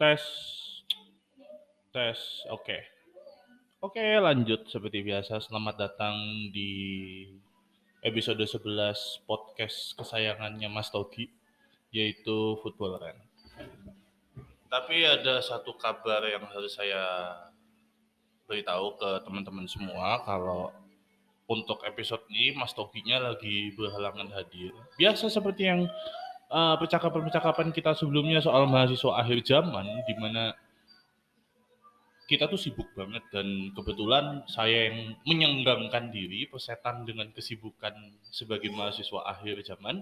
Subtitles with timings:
[0.00, 0.22] Tes.
[1.92, 2.18] Tes.
[2.48, 2.78] Oke.
[3.82, 5.42] Oke, lanjut seperti biasa.
[5.42, 6.16] Selamat datang
[6.54, 7.28] di
[8.00, 11.28] episode 11 podcast kesayangannya Mas Togi
[11.92, 13.18] yaitu Football Ren.
[14.72, 17.36] Tapi ada satu kabar yang harus saya
[18.48, 20.72] beritahu ke teman-teman semua kalau
[21.44, 24.72] untuk episode ini Mas Toginya lagi berhalangan hadir.
[24.96, 25.84] Biasa seperti yang
[26.52, 30.52] uh, percakapan-percakapan kita sebelumnya soal mahasiswa akhir zaman di mana
[32.28, 37.92] kita tuh sibuk banget dan kebetulan saya yang menyenggangkan diri persetan dengan kesibukan
[38.30, 40.00] sebagai mahasiswa akhir zaman.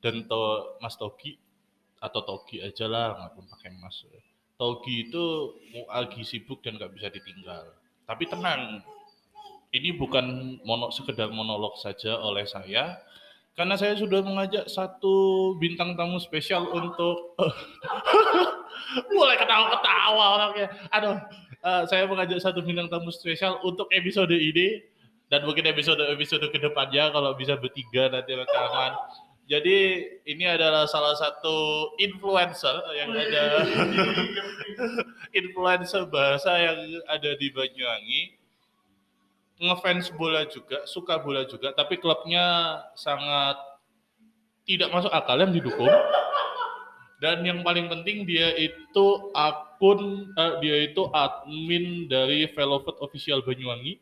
[0.00, 0.40] Dan to
[0.80, 1.36] Mas Togi
[2.00, 4.08] atau Togi aja lah nggak pun pakai Mas.
[4.56, 5.52] Togi itu
[5.84, 7.76] lagi sibuk dan nggak bisa ditinggal.
[8.08, 8.80] Tapi tenang
[9.76, 13.04] ini bukan mono sekedar monolog saja oleh saya
[13.60, 17.36] karena saya sudah mengajak satu bintang tamu spesial untuk
[19.12, 20.72] mulai ketawa-ketawa orangnya.
[20.88, 21.20] Aduh,
[21.60, 24.80] uh, saya mengajak satu bintang tamu spesial untuk episode ini
[25.28, 28.96] dan mungkin episode-episode ke depannya kalau bisa bertiga nanti rekaman.
[29.44, 33.44] Jadi ini adalah salah satu influencer yang ada
[35.44, 36.80] influencer bahasa yang
[37.12, 38.39] ada di Banyuwangi
[39.60, 43.60] ngefans bola juga, suka bola juga, tapi klubnya sangat
[44.64, 45.92] tidak masuk akal yang didukung.
[47.20, 54.00] Dan yang paling penting dia itu akun uh, dia itu admin dari Velvet Official Banyuwangi.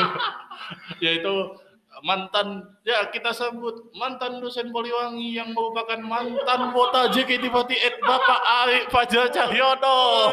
[1.04, 1.52] Yaitu
[2.00, 9.28] mantan ya kita sebut mantan dosen Poliwangi yang merupakan mantan wota JKT48 Bapak Ari Fajar
[9.28, 10.32] Cahyono.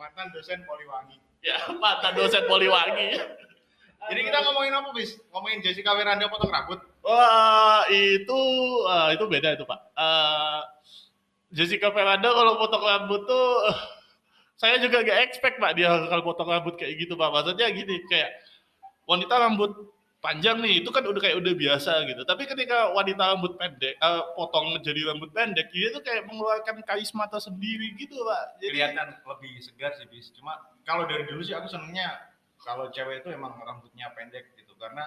[0.00, 3.16] mantan dosen Poliwangi ya mantan dosen Poliwangi.
[4.08, 5.20] Jadi kita ngomongin apa bis?
[5.32, 6.80] Ngomongin Jessica Veranda potong rambut?
[7.04, 8.40] Wah itu
[8.88, 9.80] uh, itu beda itu pak.
[9.96, 10.60] Uh,
[11.52, 13.78] Jessica Veranda kalau potong rambut tuh uh,
[14.56, 17.28] saya juga gak expect pak dia kalau potong rambut kayak gitu pak.
[17.32, 18.32] Maksudnya gini kayak
[19.04, 19.72] wanita rambut
[20.18, 22.22] panjang nih itu kan udah kayak udah biasa gitu.
[22.26, 27.30] Tapi ketika wanita rambut pendek uh, potong jadi rambut pendek dia tuh kayak mengeluarkan karisma
[27.30, 28.58] tersendiri gitu pak.
[28.58, 30.34] Jadi, kelihatan lebih segar sih bis.
[30.34, 32.18] Cuma kalau dari dulu sih aku senengnya
[32.58, 34.74] kalau cewek itu emang rambutnya pendek gitu.
[34.74, 35.06] Karena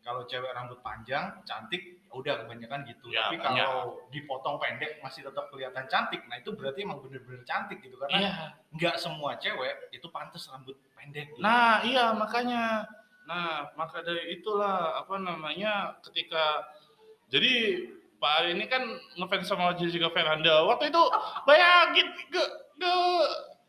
[0.00, 3.12] kalau cewek rambut panjang cantik ya udah kebanyakan gitu.
[3.12, 6.20] Ya, tapi kalau dipotong pendek masih tetap kelihatan cantik.
[6.28, 7.96] Nah itu berarti emang bener-bener cantik gitu.
[7.96, 8.32] Karena iya.
[8.76, 11.40] nggak semua cewek itu pantas rambut pendek gitu.
[11.40, 12.84] nah iya makanya
[13.30, 16.66] Nah, maka dari itulah apa namanya ketika
[17.30, 17.86] jadi
[18.18, 18.82] Pak Ari ini kan
[19.14, 20.66] ngefans sama Jessica Veranda.
[20.66, 21.02] Waktu itu
[21.46, 22.42] bayangin ke,
[22.74, 22.94] ke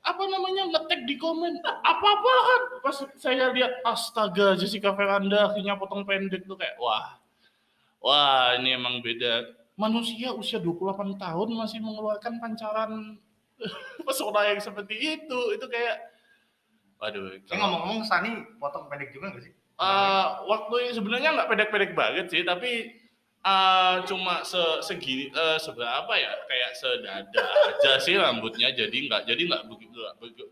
[0.01, 2.61] apa namanya ngetek di komen apa apa kan.
[2.81, 7.21] Pas saya lihat astaga Jessica Veranda akhirnya potong pendek tuh kayak wah
[8.01, 9.45] wah ini emang beda.
[9.77, 13.21] Manusia usia 28 tahun masih mengeluarkan pancaran
[14.09, 15.39] pesona yang seperti itu.
[15.53, 16.10] Itu kayak
[17.01, 17.41] Waduh.
[17.49, 17.57] Kalau...
[17.65, 19.53] ngomong-ngomong Sani potong pendek juga nggak sih?
[19.81, 23.01] Uh, waktu sebenarnya nggak pendek-pendek banget sih, tapi
[23.41, 29.41] uh, cuma se segini uh, seberapa ya kayak sedada aja sih rambutnya jadi nggak jadi
[29.49, 29.97] nggak begitu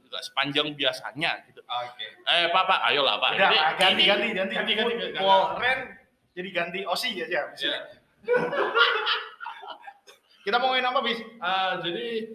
[0.10, 1.62] nggak sepanjang biasanya gitu.
[1.62, 1.94] Oke.
[1.94, 2.10] Okay.
[2.26, 3.38] Eh pak pak ayo lah pak.
[3.38, 5.22] Udah, jadi, ganti, ganti ganti ganti ganti ganti.
[5.62, 5.80] Ren
[6.34, 7.54] jadi ganti Osi aja.
[7.54, 7.82] Yeah.
[10.44, 11.20] Kita mau ngomongin apa bis?
[11.38, 12.34] Uh, jadi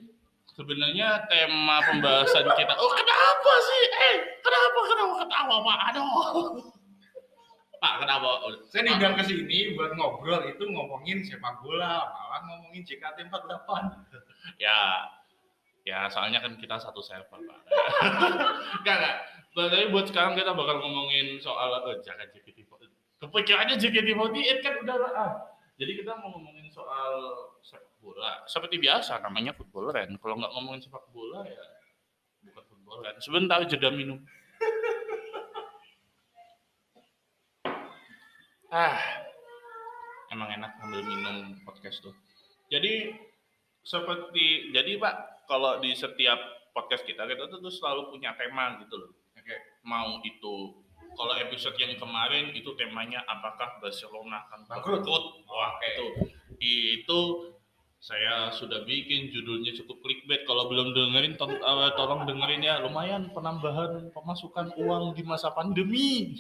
[0.55, 3.83] sebenarnya tema pembahasan kita oh kenapa sih?
[3.91, 5.79] Eh kenapa kenapa ketawa pak?
[5.93, 6.73] Aduh.
[7.83, 8.29] Pak kenapa?
[8.71, 13.69] Saya diundang ke sini buat ngobrol itu ngomongin sepak bola malah ngomongin JKT48
[14.57, 15.11] ya
[15.85, 17.61] ya soalnya kan kita satu server pak.
[18.81, 19.17] Enggak enggak.
[19.55, 22.95] Tapi buat sekarang kita bakal ngomongin soal oh, jangan JKT48
[23.25, 25.33] kepikirannya JKT48 kan udah ah
[25.75, 27.13] jadi kita mau ngomongin soal
[28.05, 28.45] bola.
[28.45, 30.13] Seperti biasa namanya football ren.
[30.21, 31.65] Kalau nggak ngomongin sepak bola ya
[32.45, 33.17] bukan football ren.
[33.25, 34.21] Sebentar jeda minum.
[38.69, 39.01] Ah
[40.35, 42.13] emang enak ambil minum podcast tuh.
[42.69, 43.15] Jadi
[43.87, 46.37] seperti jadi pak kalau di setiap
[46.75, 49.15] podcast kita kita tuh, selalu punya tema gitu loh.
[49.39, 49.57] Oke.
[49.87, 50.55] mau itu
[51.15, 55.05] kalau episode yang kemarin itu temanya apakah Barcelona akan bangkrut.
[55.47, 56.07] wah itu
[56.59, 57.19] itu
[58.05, 60.45] saya sudah bikin judulnya cukup clickbait.
[60.45, 62.85] Kalau belum dengerin, to uh, tolong dengerin ya.
[62.85, 66.37] Lumayan penambahan pemasukan uang di masa pandemi.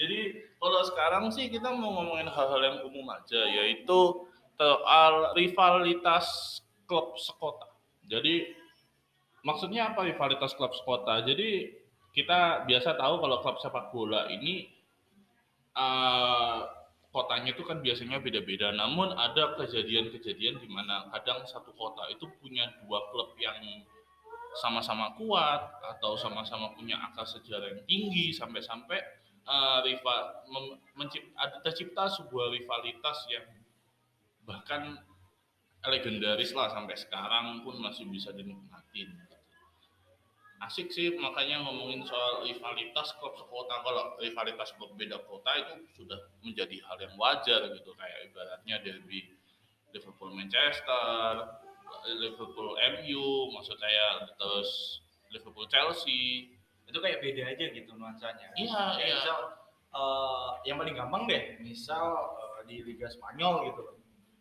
[0.00, 4.24] Jadi kalau sekarang sih kita mau ngomongin hal-hal yang umum aja, yaitu
[4.56, 6.24] soal rivalitas
[6.88, 7.68] klub sekota.
[8.08, 8.56] Jadi
[9.44, 11.20] maksudnya apa rivalitas klub sekota?
[11.20, 11.68] Jadi
[12.16, 14.72] kita biasa tahu kalau klub sepak bola ini
[15.76, 16.64] uh,
[17.12, 18.72] kotanya itu kan biasanya beda-beda.
[18.72, 23.60] Namun ada kejadian-kejadian di mana kadang satu kota itu punya dua klub yang
[24.58, 25.60] sama-sama kuat
[25.96, 29.00] atau sama-sama punya akar sejarah yang tinggi sampai-sampai
[29.48, 30.44] uh, rival
[31.40, 33.48] ada tercipta sebuah rivalitas yang
[34.44, 35.00] bahkan
[35.88, 39.08] legendaris lah sampai sekarang pun masih bisa dinikmatin
[40.62, 43.82] asik sih makanya ngomongin soal rivalitas klub sekota.
[43.82, 47.90] Kalau rivalitas klub beda kota itu sudah menjadi hal yang wajar gitu.
[47.98, 49.34] Kayak ibaratnya derby
[49.92, 51.50] Liverpool Manchester
[52.08, 55.02] Liverpool MU maksud saya terus
[55.34, 56.54] Liverpool Chelsea.
[56.86, 58.52] Itu kayak beda aja gitu nuansanya.
[58.58, 59.16] Iya iya.
[59.18, 59.38] misal
[59.92, 63.82] uh, yang paling gampang deh misal uh, di Liga Spanyol gitu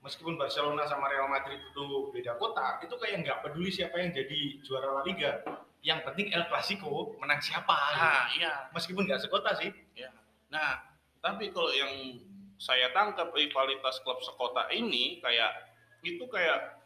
[0.01, 4.39] meskipun Barcelona sama Real Madrid itu beda kota itu kayak nggak peduli siapa yang jadi
[4.65, 5.45] juara La Liga
[5.81, 8.45] yang penting El Clasico menang siapa nah, gitu.
[8.45, 10.13] iya meskipun nggak sekota sih ya.
[10.54, 10.78] nah
[11.22, 12.22] tapi kalau yang
[12.62, 15.74] saya tangkap rivalitas klub sekota ini kayak
[16.06, 16.81] itu kayak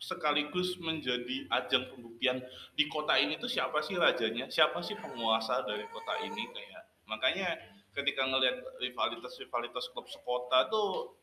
[0.00, 2.42] sekaligus menjadi ajang pembuktian
[2.74, 7.54] di kota ini tuh siapa sih rajanya siapa sih penguasa dari kota ini kayak makanya
[7.94, 11.14] ketika ngelihat rivalitas rivalitas klub sekota tuh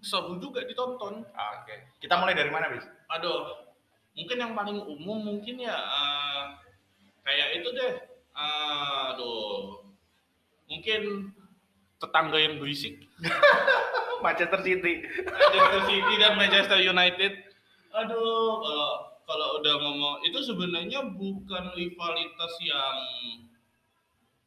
[0.00, 1.92] seru juga ditonton oke okay.
[1.98, 3.63] kita mulai dari mana bis aduh
[4.14, 6.54] mungkin yang paling umum mungkin ya uh,
[7.26, 7.94] kayak itu deh.
[8.34, 9.84] Uh, aduh.
[10.70, 11.30] Mungkin
[11.98, 13.04] tetangga yang berisik.
[14.24, 15.04] Manchester City.
[15.04, 17.32] Manchester City dan Manchester United.
[17.94, 18.90] Aduh kalau
[19.24, 22.96] kalau udah ngomong itu sebenarnya bukan rivalitas yang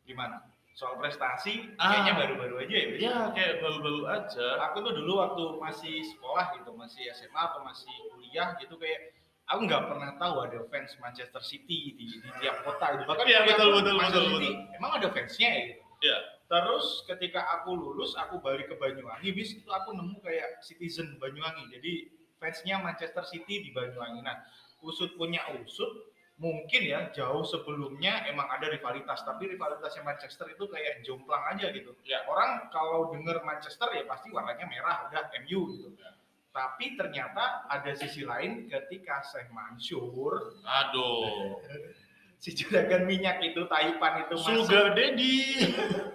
[0.04, 0.44] gimana?
[0.78, 4.48] Soal prestasi ah, kayaknya baru-baru aja ya Iya kayak baru-baru aja.
[4.70, 9.17] Aku tuh dulu waktu masih sekolah gitu masih SMA atau masih kuliah gitu kayak
[9.48, 13.08] aku nggak pernah tahu ada fans Manchester City di, di tiap kota gitu.
[13.08, 14.54] Bahkan ya, betul, betul, betul, betul.
[14.76, 15.84] Emang ada fansnya ya gitu.
[16.04, 16.18] Ya.
[16.48, 21.68] Terus ketika aku lulus, aku balik ke Banyuwangi, bis itu aku nemu kayak citizen Banyuwangi.
[21.72, 21.92] Jadi
[22.40, 24.24] fansnya Manchester City di Banyuwangi.
[24.24, 24.48] Nah,
[24.80, 31.04] usut punya usut, mungkin ya jauh sebelumnya emang ada rivalitas, tapi rivalitasnya Manchester itu kayak
[31.04, 31.92] jomplang aja gitu.
[32.08, 32.24] Ya.
[32.32, 35.92] Orang kalau denger Manchester ya pasti warnanya merah, udah MU gitu.
[36.00, 36.17] Ya
[36.58, 41.62] tapi ternyata ada sisi lain ketika Syekh Mansur, aduh,
[42.42, 45.70] si juragan minyak itu Taipan itu Sugar Daddy,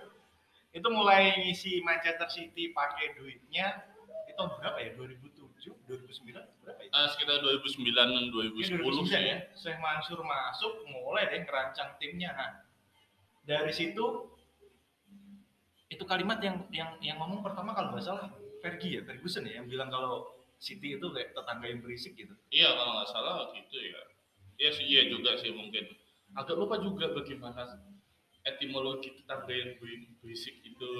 [0.83, 3.87] itu mulai ngisi Manchester City pakai duitnya.
[4.27, 4.91] Itu berapa ya?
[4.99, 6.35] 2007 2009
[6.67, 6.91] berapa ya?
[6.91, 9.39] Uh, sekitar 2009 dan 2010 ya, ya.
[9.55, 12.35] Syekh Mansur masuk mulai deh ngerancang timnya.
[12.35, 12.67] Nah
[13.47, 14.27] dari situ
[15.87, 18.27] itu kalimat yang yang yang ngomong pertama kalau nggak salah
[18.63, 20.31] Fergie ya Ferguson ya yang bilang kalau
[20.63, 22.31] City itu kayak tetangga yang berisik gitu.
[22.55, 24.01] Iya kalau nggak salah gitu ya.
[24.63, 25.91] Iya sih iya juga sih mungkin.
[26.39, 27.83] Agak lupa juga bagaimana
[28.47, 29.75] etimologi tetangga yang
[30.23, 30.91] berisik itu.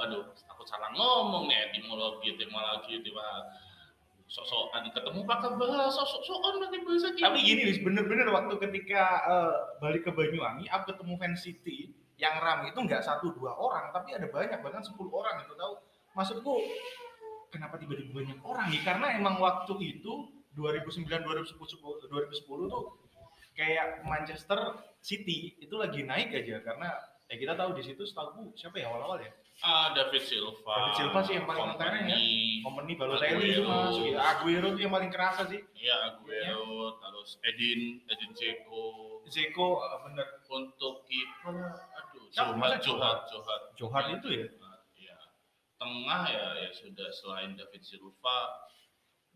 [0.00, 3.70] Aduh aku salah ngomong nih etimologi etimologi etimologi
[4.32, 10.08] sok-sokan ketemu pakai bahasa sok-sokan pakai bahasa tapi gini nih bener-bener waktu ketika uh, balik
[10.08, 14.24] ke Banyuwangi aku ketemu fans City yang ramai itu nggak satu dua orang tapi ada
[14.30, 15.74] banyak bahkan 10 orang itu tahu
[16.12, 16.54] maksudku
[17.52, 20.12] kenapa tiba-tiba banyak orang ya karena emang waktu itu
[20.56, 22.84] 2009 2010 2010 tuh
[23.52, 26.88] kayak Manchester City itu lagi naik aja karena
[27.28, 29.32] ya kita tahu di situ setahu siapa ya awal-awal ya
[29.62, 30.56] Ah, David Silva.
[30.58, 32.16] David Silva sih yang paling utama ya.
[32.66, 34.18] Company Balotelli itu masuk ya.
[34.34, 35.60] Aguero tuh yang paling kerasa sih.
[35.78, 36.88] Iya, Aguero, ya.
[36.98, 38.82] terus Edin, Edin Zeko.
[39.30, 40.26] Zeko ah, bener.
[40.50, 43.60] Untuk kiper, aduh, Johar, Johar, Johar.
[43.78, 44.46] Johar itu ya
[45.82, 48.38] tengah ya ya sudah selain David Silva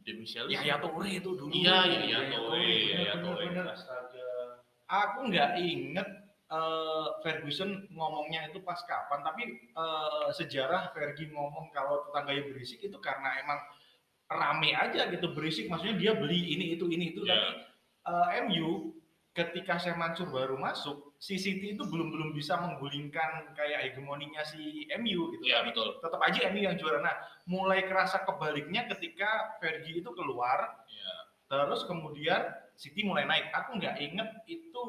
[0.06, 1.50] Demichelis ya ya Toure itu dulu.
[1.50, 3.46] Iya ya ya Toure ya ya Toure.
[4.86, 6.06] aku nggak inget
[6.46, 9.42] uh, Ferguson ngomongnya itu pas kapan tapi
[9.74, 13.58] uh, sejarah Fergie ngomong kalau tetangga yang berisik itu karena emang
[14.30, 15.66] rame aja gitu berisik.
[15.66, 17.26] Maksudnya dia beli ini itu ini itu.
[17.26, 17.34] Yeah.
[17.34, 17.50] tapi
[18.06, 18.94] uh, eh, MU
[19.34, 24.84] ketika saya Mansur baru masuk, si City itu belum belum bisa menggulingkan kayak hegemoninya si
[25.00, 25.44] MU gitu.
[25.48, 25.96] Ya, Tapi betul.
[26.00, 26.98] tetap aja MU yang juara.
[27.00, 27.16] Nah,
[27.48, 30.84] mulai kerasa kebaliknya ketika Fergie itu keluar.
[30.88, 31.12] Ya.
[31.46, 32.42] Terus kemudian
[32.76, 33.48] City mulai naik.
[33.54, 34.84] Aku nggak inget itu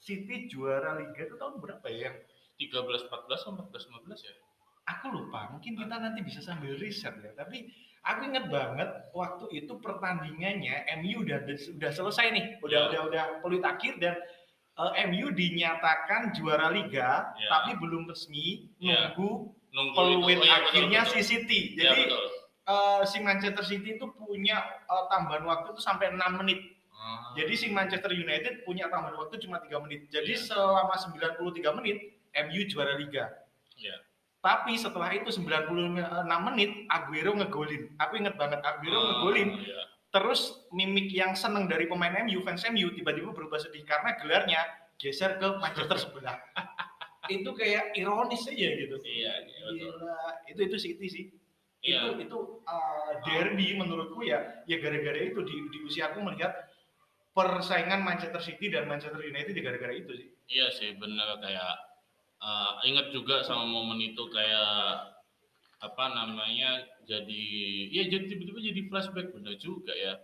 [0.00, 2.14] City juara Liga itu tahun berapa ya?
[2.58, 4.34] 13 14 atau 14 15 ya?
[4.96, 5.52] Aku lupa.
[5.52, 7.30] Mungkin kita nanti bisa sambil riset ya.
[7.36, 7.68] Tapi
[8.08, 11.44] aku inget banget waktu itu pertandingannya MU udah
[11.76, 12.88] udah selesai nih, udah yeah.
[12.88, 14.16] udah udah peluit akhir dan
[14.78, 17.50] uh, eh, MU dinyatakan juara liga, yeah.
[17.50, 19.12] tapi belum resmi yeah.
[19.12, 21.24] nunggu, nunggu peluit oh, iya, akhirnya betul, betul.
[21.26, 21.60] si City.
[21.74, 22.36] Iya, Jadi yeah,
[22.68, 24.60] Uh, si Manchester City itu punya
[24.92, 26.76] uh, tambahan waktu itu sampai 6 menit.
[26.92, 27.32] Uh.
[27.32, 30.12] Jadi si Manchester United punya tambahan waktu cuma tiga menit.
[30.12, 30.44] Jadi yeah.
[30.52, 33.24] selama 93 menit MU juara liga.
[33.72, 34.04] Yeah
[34.38, 36.06] Tapi setelah itu 96
[36.46, 37.90] menit Aguero ngegolin.
[37.98, 39.48] Aku inget banget Aguero Ah, ngegolin.
[39.58, 39.82] iya.
[40.08, 44.60] Terus mimik yang seneng dari pemain MU, fans MU tiba-tiba berubah sedih karena gelarnya
[44.96, 46.36] geser ke Manchester sebelah.
[47.28, 48.96] itu kayak ironis aja gitu.
[49.04, 50.00] Iya, iya, betul.
[50.00, 50.20] Gila.
[50.48, 51.24] Itu itu City sih.
[51.84, 52.16] Iya.
[52.16, 56.56] Itu itu uh, derby menurutku ya ya gara-gara itu di, di usia aku melihat
[57.36, 60.28] persaingan Manchester City dan Manchester United ya gara-gara itu sih.
[60.50, 61.74] Iya sih bener kayak
[62.42, 65.14] eh, ingat juga sama momen itu kayak
[65.78, 67.44] apa namanya jadi
[67.88, 69.32] ya jadi tiba-tiba jadi flashback.
[69.32, 70.20] Bener juga ya.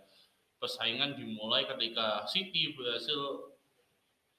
[0.61, 3.51] Persaingan dimulai ketika City berhasil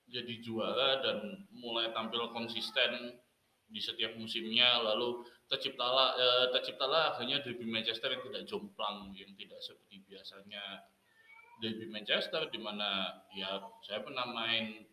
[0.07, 3.19] jadi juara dan mulai tampil konsisten
[3.67, 4.79] di setiap musimnya.
[4.79, 10.87] Lalu terciptalah eh, terciptalah akhirnya derby Manchester yang tidak jomplang yang tidak seperti biasanya
[11.59, 14.87] derby Manchester di mana ya saya pernah main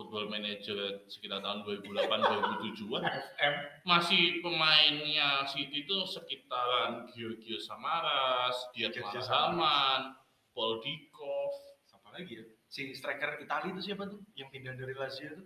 [0.00, 3.02] football manager sekitar tahun 2008-2007an
[3.36, 3.54] FM
[3.84, 10.16] masih pemainnya City itu sekitaran Giorgio Samaras, Diat Mahaman,
[10.50, 11.52] Paul Dikov,
[11.84, 12.44] siapa lagi ya?
[12.64, 14.24] Si striker Italia itu siapa tuh?
[14.32, 15.44] Yang pindah dari Lazio itu?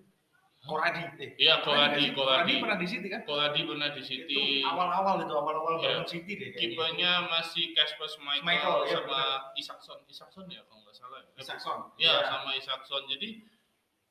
[0.64, 1.02] Corradi.
[1.18, 2.52] Eh, Iya, Corradi, Corradi Corradi.
[2.56, 3.20] pernah di City kan?
[3.26, 4.62] Corradi pernah di Itu City.
[4.62, 5.82] awal-awal itu awal-awal Iya.
[5.98, 6.50] bangun City deh.
[6.54, 9.40] Kipernya masih Casper Schmeichel Schmeichel, iya, sama benar.
[9.58, 9.98] Isakson.
[10.08, 11.20] Isakson ya kalau nggak salah.
[11.20, 11.28] ya?
[11.36, 11.78] Isaacson.
[12.00, 13.02] Iya, sama Isakson.
[13.10, 13.28] Jadi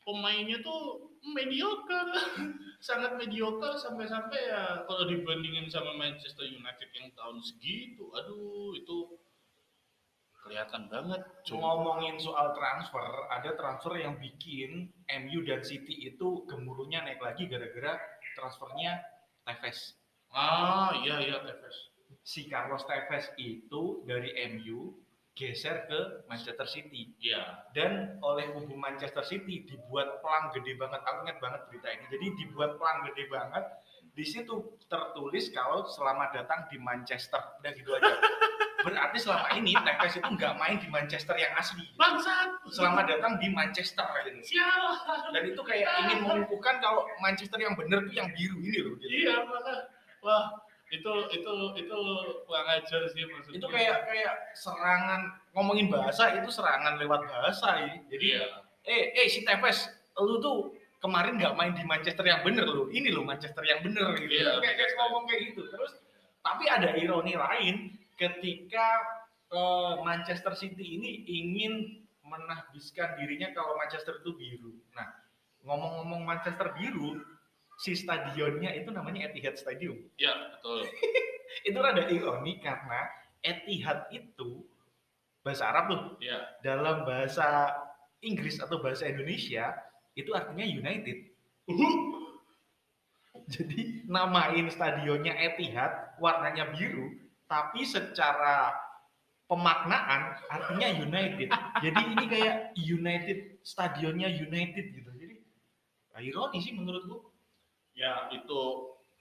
[0.03, 2.11] pemainnya tuh mediocre,
[2.87, 8.97] sangat mediocre sampai-sampai ya kalau dibandingin sama Manchester United yang tahun segitu, aduh itu
[10.43, 11.23] kelihatan banget.
[11.47, 14.91] Cuma ngomongin soal transfer, ada transfer yang bikin
[15.23, 17.95] MU dan City itu gemuruhnya naik lagi gara-gara
[18.35, 18.99] transfernya
[19.47, 19.95] Tevez.
[20.35, 21.77] ah iya iya Tevez.
[22.23, 25.02] Si Carlos Tevez itu dari MU
[25.33, 25.99] geser ke
[26.29, 27.65] Manchester City Iya.
[27.73, 31.01] dan oleh kubu Manchester City dibuat pelang gede banget.
[31.01, 32.05] Aku ingat banget berita ini.
[32.13, 33.65] Jadi dibuat pelang gede banget.
[34.13, 37.41] Di situ tertulis kalau selamat datang di Manchester.
[37.59, 38.13] Udah gitu aja.
[38.85, 41.87] Berarti selama ini Tevez itu nggak main di Manchester yang asli.
[41.95, 42.67] Bangsat.
[42.69, 44.53] Selamat datang di Manchester gitu.
[44.53, 44.85] Sial.
[45.33, 48.93] Dan itu kayak ingin mengukuhkan kalau Manchester yang bener tuh yang biru ini loh.
[48.99, 49.07] Gitu.
[49.23, 49.35] Iya.
[50.19, 50.51] Wah,
[50.93, 51.99] itu itu itu
[52.45, 53.57] kurang ajar sih maksudnya.
[53.57, 55.21] Itu kayak kayak serangan
[55.57, 57.93] ngomongin bahasa itu serangan lewat bahasa ya.
[58.13, 58.45] Jadi iya.
[58.85, 59.89] eh eh si Tevez,
[60.21, 62.87] lu tuh kemarin nggak main di Manchester yang bener loh.
[62.93, 64.37] Ini loh Manchester yang bener gitu.
[64.37, 65.61] Iya, kayak, kayak ngomong kayak gitu.
[65.73, 65.97] Terus
[66.45, 68.85] tapi ada ironi lain ketika
[69.49, 74.71] eh, Manchester City ini ingin menahbiskan dirinya kalau Manchester itu biru.
[74.95, 75.09] Nah,
[75.65, 77.19] ngomong-ngomong Manchester biru,
[77.81, 79.97] si stadionnya itu namanya Etihad Stadium.
[80.17, 80.85] Iya, betul.
[81.69, 83.05] Itu rada ironi karena
[83.45, 84.65] Etihad itu
[85.45, 86.01] bahasa Arab tuh.
[86.23, 86.39] Iya.
[86.63, 87.69] Dalam bahasa
[88.23, 89.75] Inggris atau bahasa Indonesia
[90.15, 91.17] itu artinya United.
[93.53, 97.11] Jadi namain stadionnya Etihad warnanya biru,
[97.45, 98.71] tapi secara
[99.51, 101.49] pemaknaan artinya United.
[101.83, 105.09] Jadi ini kayak United stadionnya United gitu.
[105.19, 105.35] Jadi
[106.23, 107.32] ironi sih menurutku.
[107.93, 108.61] Ya, itu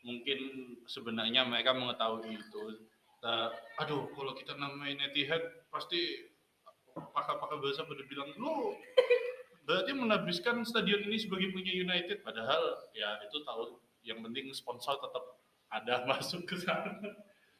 [0.02, 0.38] mungkin
[0.88, 2.62] sebenarnya mereka mengetahui itu.
[3.22, 6.28] Ta- aduh, kalau kita namain Etihad pasti
[6.92, 8.76] pakar-pakar bahasa pada bilang, lu
[9.62, 12.20] berarti menabiskan stadion ini sebagai punya United.
[12.26, 15.24] Padahal ya itu tahu yang penting sponsor tetap
[15.70, 16.98] ada masuk ke sana.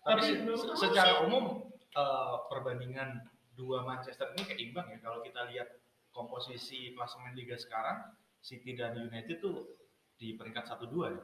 [0.03, 3.23] Tapi Tapi se- secara umum eh, perbandingan
[3.55, 4.99] dua Manchester ini keimbang ya.
[4.99, 5.69] Kalau kita lihat
[6.11, 9.79] komposisi klasemen liga sekarang, City dan United tuh
[10.23, 11.23] di peringkat satu dua ya.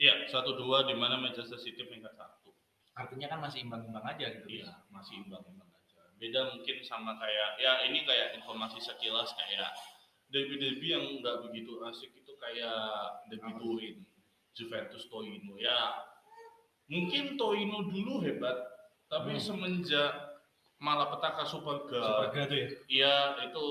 [0.00, 2.50] Iya, satu dua di mana Manchester City peringkat satu.
[2.98, 4.48] Artinya kan masih imbang-imbang aja gitu.
[4.50, 6.02] Iya, masih imbang-imbang aja.
[6.18, 9.70] Beda mungkin sama kayak ya ini kayak informasi sekilas kayak
[10.34, 13.54] derby-derby yang nggak begitu asik itu kayak derby?
[13.54, 13.96] Turin,
[14.50, 16.10] Juventus Torino ya.
[16.90, 18.56] Mungkin Torino dulu hebat,
[19.06, 19.42] tapi Hmm.
[19.42, 20.10] semenjak
[20.82, 22.68] malapetaka Superga, Superga tuh ya.
[22.90, 23.14] iya
[23.46, 23.64] itu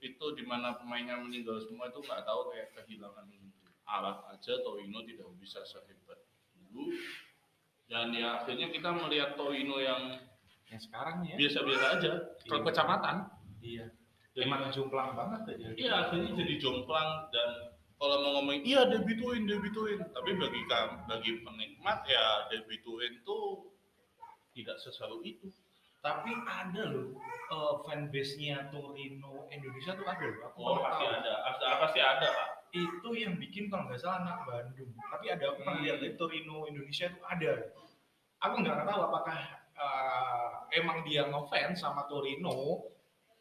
[0.00, 3.26] itu di mana pemainnya meninggal semua itu nggak tahu kayak kehilangan
[3.86, 6.20] arah aja Torino tidak bisa sehebat
[6.52, 6.88] dulu.
[7.84, 10.16] Dan ya akhirnya kita melihat Torino yang
[10.64, 11.36] Yang sekarang ya.
[11.36, 12.64] biasa-biasa aja ke Iya.
[12.64, 13.16] kecamatan.
[13.60, 13.86] Iya.
[14.34, 15.68] Jadi, Emang jomplang banget aja.
[15.74, 21.38] iya akhirnya jadi jomplang dan kalau mau ngomong iya debituin debituin tapi bagi kam bagi
[21.40, 23.70] penikmat ya debituin tuh
[24.50, 25.46] tidak seseru itu
[26.02, 27.16] Tapi ada loh
[27.48, 30.40] eh, fanbase-nya Torino Indonesia tuh ada loh.
[30.50, 31.14] Aku oh pasti tahu.
[31.14, 31.32] ada
[31.78, 35.74] pasti ada pak itu yang bikin kalau nggak salah anak Bandung tapi ada aku pernah
[35.76, 35.84] Hmm.
[35.84, 37.52] lihat di Torino Indonesia itu ada
[38.40, 39.38] aku nggak tahu apakah
[39.74, 42.90] eh, emang dia ngefans sama Torino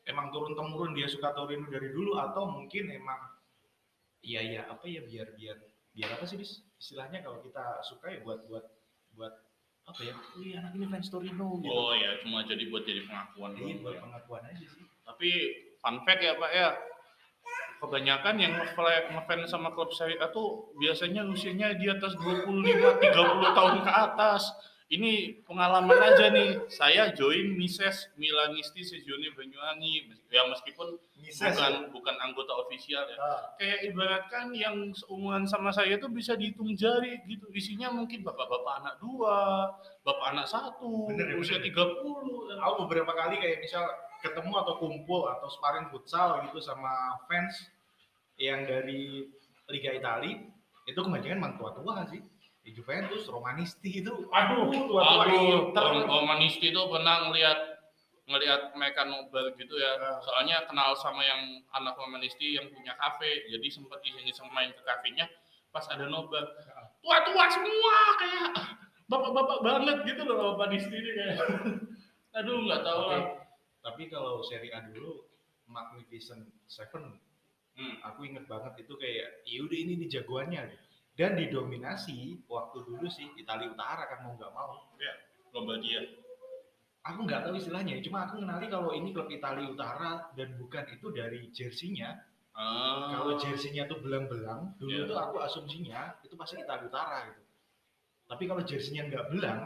[0.03, 3.19] emang turun temurun dia suka Torino dari dulu atau mungkin emang
[4.21, 5.57] iya iya apa ya biar biar
[5.91, 8.65] biar apa sih bis istilahnya kalau kita suka ya buat buat
[9.13, 9.33] buat
[9.83, 13.51] apa ya wih anak ini fans Torino gitu Oh ya, cuma jadi buat jadi pengakuan
[13.51, 13.79] Iya, doang.
[13.81, 14.01] buat ya.
[14.01, 15.29] pengakuan aja sih Tapi
[15.77, 16.69] fun fact ya Pak ya,
[17.83, 18.53] kebanyakan yang
[19.11, 24.43] ngefans sama klub Serie A tuh biasanya usianya di atas 25 30 tahun ke atas.
[24.93, 26.69] Ini pengalaman aja nih.
[26.69, 30.05] Saya join Mises Milanisti Sezione Banyuwangi.
[30.29, 33.17] Ya meskipun Mises bukan bukan anggota ofisial ya.
[33.17, 37.49] Ah, Kayak ibaratkan yang seumuran sama saya tuh bisa dihitung jari gitu.
[37.49, 39.65] Isinya mungkin bapak-bapak anak dua,
[40.05, 41.73] bapak anak satu, Bener ya, usia bener.
[41.73, 42.61] 30.
[42.61, 43.87] aku beberapa kali kayak misal
[44.23, 47.67] ketemu atau kumpul atau sparring futsal gitu sama fans
[48.39, 49.27] yang dari
[49.67, 50.39] Liga Italia
[50.87, 52.23] itu kebanyakan memang tua-tua sih
[52.63, 55.83] di Juventus, Romanisti itu Aduh, tua-tua aduh, Inter.
[55.83, 57.59] Om Om Manisti itu pernah ngelihat
[58.23, 59.99] ngelihat mereka nobar gitu ya.
[59.99, 60.19] Ah.
[60.23, 65.27] Soalnya kenal sama yang anak Romanisti yang punya kafe, jadi sempat iseng-iseng main ke kafenya
[65.75, 66.47] pas ada nobar.
[66.71, 66.87] Ah.
[67.03, 68.51] Tua-tua semua kayak
[69.11, 71.37] bapak-bapak banget gitu loh Romanisti ini kayak.
[72.39, 73.11] Aduh, nggak tahu Oke.
[73.11, 73.23] lah.
[73.83, 75.27] Tapi kalau Serie A dulu
[75.67, 77.19] Magnificent Seven,
[77.73, 77.97] Hmm.
[78.05, 80.61] aku inget banget itu kayak ya udah ini nih jagoannya
[81.17, 84.93] dan didominasi waktu dulu sih Italia Utara kan mau nggak mau.
[85.53, 86.01] Lombardia.
[87.03, 91.07] Aku nggak tahu istilahnya, cuma aku kenali kalau ini klub Italia Utara dan bukan itu
[91.11, 92.13] dari jersinya.
[92.53, 93.09] Ah.
[93.09, 95.09] Kalau jersinya tuh belang-belang, dulu Iya.
[95.09, 97.41] tuh aku asumsinya itu pasti Italia Utara gitu.
[98.29, 99.61] Tapi kalau jersinya nggak belang,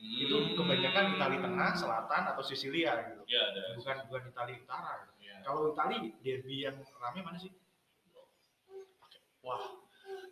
[0.00, 0.56] itu Hmm.
[0.56, 3.20] kebanyakan Italia Tengah, Selatan atau Sisilia gitu.
[3.28, 3.76] Ya ada.
[3.76, 4.92] Bukan bukan Italia Utara.
[5.04, 5.28] Gitu.
[5.28, 5.36] Ya.
[5.44, 7.52] Kalau Italia derby yang rame mana sih?
[9.40, 9.60] Wah,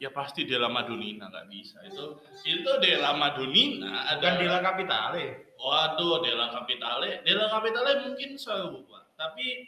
[0.01, 1.81] ya pasti Della Madonnina nggak bisa.
[1.85, 5.57] Itu itu Della Madonnina ada Della Capitale.
[5.59, 7.21] Waduh, Della Capitale.
[7.25, 9.17] Della Capitale mungkin seru, Pak.
[9.17, 9.65] Tapi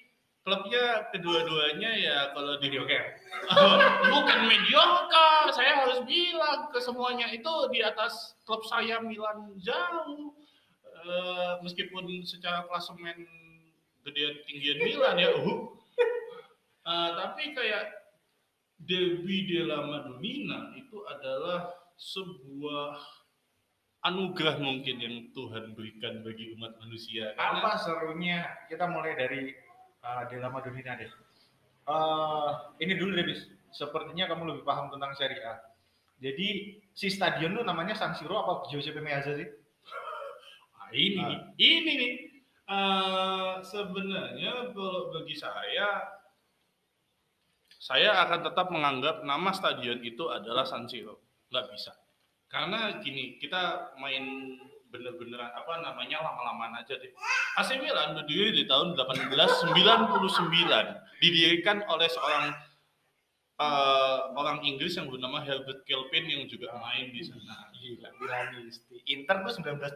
[0.51, 3.23] klubnya kedua-duanya ya kalau di Mediocre.
[4.19, 5.55] bukan mediocre.
[5.55, 10.35] Saya harus bilang ke semuanya itu di atas klub saya Milan jauh.
[10.83, 13.25] Eh, meskipun secara klasemen
[14.03, 15.31] gedean tinggian Milan ya.
[15.39, 15.71] Uh.
[16.83, 17.95] Eh, tapi kayak
[18.83, 22.99] Derby della Madonnina itu adalah sebuah
[24.03, 27.37] anugerah mungkin yang Tuhan berikan bagi umat manusia.
[27.37, 28.41] Karena- Apa serunya?
[28.67, 29.53] Kita mulai dari
[30.05, 31.11] uh, Della Madonnina deh.
[31.91, 32.51] Eh,
[32.87, 33.43] ini dulu deh, Bis.
[33.71, 35.59] Sepertinya kamu lebih paham tentang Serie A.
[36.21, 39.49] Jadi si stadion tuh namanya San Siro apa Giuseppe Meazza sih?
[40.81, 42.13] Nah, ini nih, ini nih.
[42.71, 46.07] Eh, sebenarnya kalau bagi saya,
[47.79, 51.47] saya akan tetap menganggap nama stadion itu adalah San Siro.
[51.51, 51.95] Nggak bisa.
[52.51, 54.59] Karena gini, kita main
[54.91, 57.15] bener-bener apa namanya lama-lamaan aja deh.
[57.57, 62.51] AC Milan berdiri di tahun 1899, didirikan oleh seorang
[63.61, 67.71] eh, orang Inggris yang bernama Herbert Kelvin yang juga main di sana.
[67.81, 69.01] Gila, Milanisti.
[69.09, 69.95] Inter tuh 1908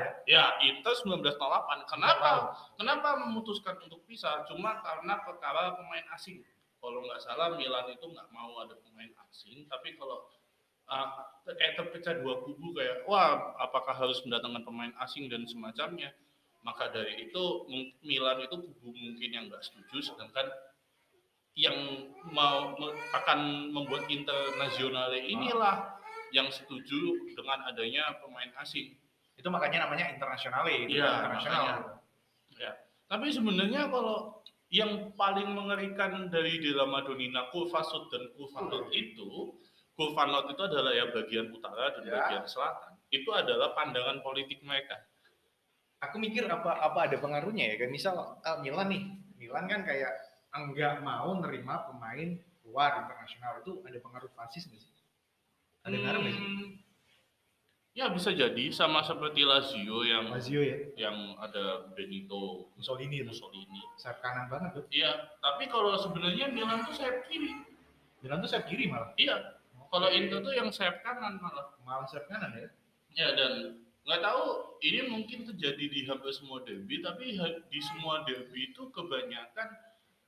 [0.00, 0.10] ya?
[0.24, 1.84] Ya, itu 1908.
[1.84, 2.56] Kenapa?
[2.80, 4.46] Kenapa memutuskan untuk pisah?
[4.48, 6.40] Cuma karena perkara pemain asing.
[6.80, 10.22] Kalau nggak salah Milan itu nggak mau ada pemain asing, tapi kalau
[10.90, 11.08] uh,
[11.46, 16.10] kayak terpecah dua kubu kayak, wah apakah harus mendatangkan pemain asing dan semacamnya.
[16.66, 17.42] Maka dari itu
[18.02, 20.50] Milan itu kubu mungkin yang nggak setuju, sedangkan
[21.56, 21.78] yang
[22.34, 22.74] mau
[23.14, 25.96] akan membuat internasional inilah
[26.34, 28.98] yang setuju dengan adanya pemain asing.
[29.38, 30.74] Itu makanya namanya internasionale.
[30.84, 31.62] itu Iya, internasional.
[32.50, 32.72] makanya.
[33.06, 34.42] Tapi sebenarnya kalau
[34.74, 39.54] yang paling mengerikan dari Della Madonnina, Curva Sud dan Nord itu,
[39.96, 42.12] Curva Nord itu adalah ya bagian utara dan Ya.
[42.14, 42.92] bagian selatan.
[43.08, 45.00] Itu adalah pandangan politik mereka.
[46.04, 49.02] Aku mikir apa apa ada pengaruhnya ya kan misal ah, Milan nih,
[49.34, 50.12] Milan kan kayak
[50.52, 54.92] enggak mau nerima pemain luar internasional itu ada pengaruh fasis nggak sih?
[55.82, 56.44] Ada pengaruh nggak sih?
[56.44, 56.68] Hmm,
[57.96, 63.80] Ya bisa jadi sama seperti Lazio yang Lazio ya, yang ada Benito Mussolini Mussolini.
[63.96, 64.84] sayap kanan banget tuh.
[64.92, 67.56] Iya, tapi kalau sebenarnya Milan tuh sayap kiri.
[68.20, 69.55] Milan tuh sayap kiri malah, Iya,
[69.96, 71.72] kalau Inter tuh yang sayap kanan malah.
[71.80, 72.68] malah sayap kanan ya.
[73.16, 74.42] Ya dan nggak tahu
[74.84, 77.34] ini mungkin terjadi di hampir semua derby, tapi
[77.72, 79.68] di semua derby itu kebanyakan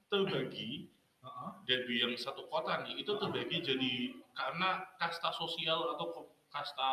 [0.08, 0.88] terbagi
[1.68, 3.92] derby yang satu kota nih itu terbagi jadi
[4.32, 6.92] karena kasta sosial atau kasta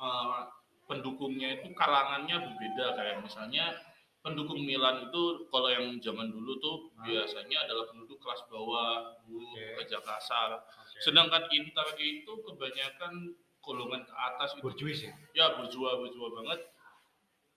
[0.00, 0.40] eh,
[0.88, 3.76] pendukungnya itu kalangannya berbeda kayak misalnya
[4.24, 7.06] pendukung Milan itu kalau yang zaman dulu tuh Ah.
[7.06, 9.78] biasanya adalah penduduk kelas bawah, buruh, Oke.
[9.78, 10.58] pekerja kasar.
[11.02, 15.12] Sedangkan Inter itu kebanyakan golongan ke atas itu Borjuis ya.
[15.36, 16.60] ya berjual berjual banget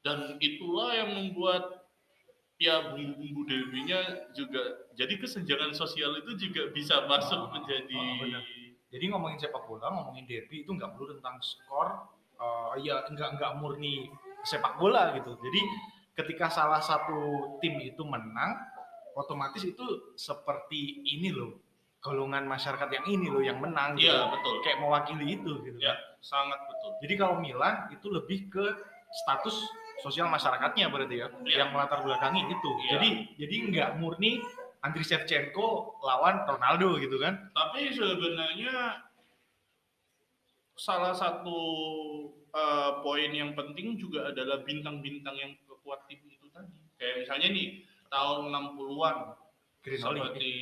[0.04, 1.88] dan itulah yang membuat
[2.60, 8.44] ya bumbu-bumbu derbynya juga jadi kesenjangan sosial itu juga bisa masuk Oh, menjadi oh, benar.
[8.92, 13.52] Jadi ngomongin sepak bola, ngomongin derby itu nggak perlu tentang skor, uh, ya nggak nggak
[13.56, 14.12] murni
[14.44, 15.32] sepak bola gitu.
[15.40, 15.62] Jadi
[16.12, 18.60] ketika salah satu tim itu menang,
[19.16, 21.56] otomatis itu seperti ini loh
[22.02, 24.10] golongan masyarakat yang ini loh yang menang gitu.
[24.10, 24.56] Iya, betul.
[24.66, 25.78] Kayak mewakili itu gitu.
[25.78, 26.98] Ya, sangat betul.
[27.06, 28.66] Jadi kalau Milan itu lebih ke
[29.22, 29.62] status
[30.02, 31.62] sosial masyarakatnya berarti ya, ya.
[31.62, 32.72] yang melatar belakangi itu.
[32.90, 32.98] Ya.
[32.98, 34.42] Jadi jadi nggak murni
[34.82, 37.54] Andriy Shevchenko lawan Ronaldo gitu kan.
[37.54, 39.06] Tapi sebenarnya
[40.74, 41.60] salah satu
[42.50, 46.74] uh, poin yang penting juga adalah bintang-bintang yang kekuat tim itu tadi.
[46.98, 47.68] Kayak misalnya nih
[48.10, 49.18] tahun 60-an
[49.82, 50.54] seperti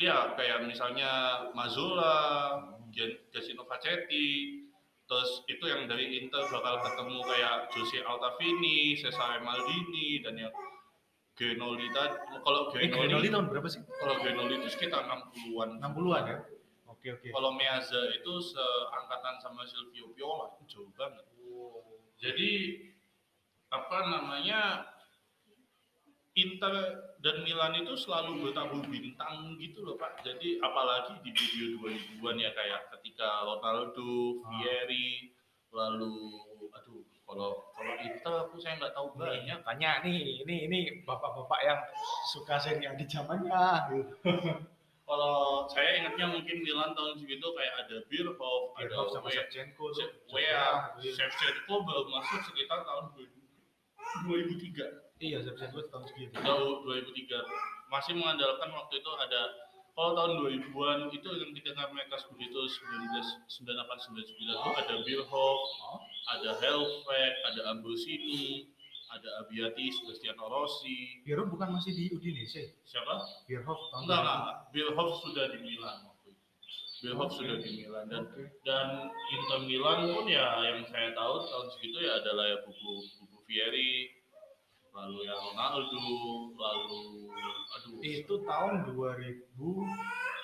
[0.00, 2.56] ya kayak misalnya Mazzola,
[2.90, 4.64] Giacchino Facchetti,
[5.04, 10.54] terus itu yang dari Inter bakal ketemu kayak Jose Altavini, Cesare Maldini dan yang
[11.36, 13.80] Genoli tadi kalau Genoli, eh, Genoli tahun berapa sih?
[13.96, 15.80] Kalau Genoli itu sekitar 60-an.
[15.80, 16.38] 60-an ya?
[16.88, 17.28] Oke oke.
[17.32, 21.24] Kalau Meazza itu seangkatan sama Silvio Piola, jauh banget.
[21.48, 21.80] Oh.
[22.20, 22.76] Jadi
[23.72, 24.84] apa namanya
[26.38, 26.74] Inter
[27.18, 30.22] dan Milan itu selalu bertabuh bintang gitu loh Pak.
[30.22, 34.62] Jadi apalagi di video 2000-an ya kayak ketika Ronaldo, ah.
[34.62, 35.34] Vieri,
[35.74, 36.38] lalu
[36.70, 39.58] aduh kalau kalau Inter aku saya nggak tahu banyak.
[39.66, 41.80] Tanya nih, ini ini bapak-bapak yang
[42.30, 43.66] suka seri yang di zamannya.
[45.10, 49.90] Kalau saya ingatnya mungkin Milan tahun segitu kayak ada Birhoff, ada sama Shevchenko,
[50.30, 56.32] Wea, Shevchenko baru masuk sekitar tahun 2003 Iya, saya buat tahun segitu.
[56.32, 57.92] Tahun 2003.
[57.92, 59.40] Masih mengandalkan waktu itu ada
[59.92, 62.56] kalau tahun 2000-an itu yang ketika mereka begitu
[63.52, 66.00] 1998 99 itu ada Birhoff, oh.
[66.24, 68.72] ada Helfek, ada Ambrosini,
[69.12, 71.20] ada Abiati, Sebastiano Rossi.
[71.26, 72.80] Birhoff bukan masih di Udinese?
[72.88, 73.44] Siapa?
[73.44, 74.56] Birhoff tahun Enggak, enggak.
[74.72, 76.44] Birhoff sudah di Milan waktu itu.
[77.04, 77.38] Birhoff okay.
[77.44, 78.46] sudah di Milan dan okay.
[78.64, 78.88] dan
[79.36, 84.19] Inter Milan pun ya yang saya tahu tahun segitu ya adalah ya buku buku Fieri,
[84.90, 86.02] lalu ya Ronaldo
[86.58, 87.00] lalu
[87.70, 87.98] aduh.
[88.02, 89.46] Itu tahun 2000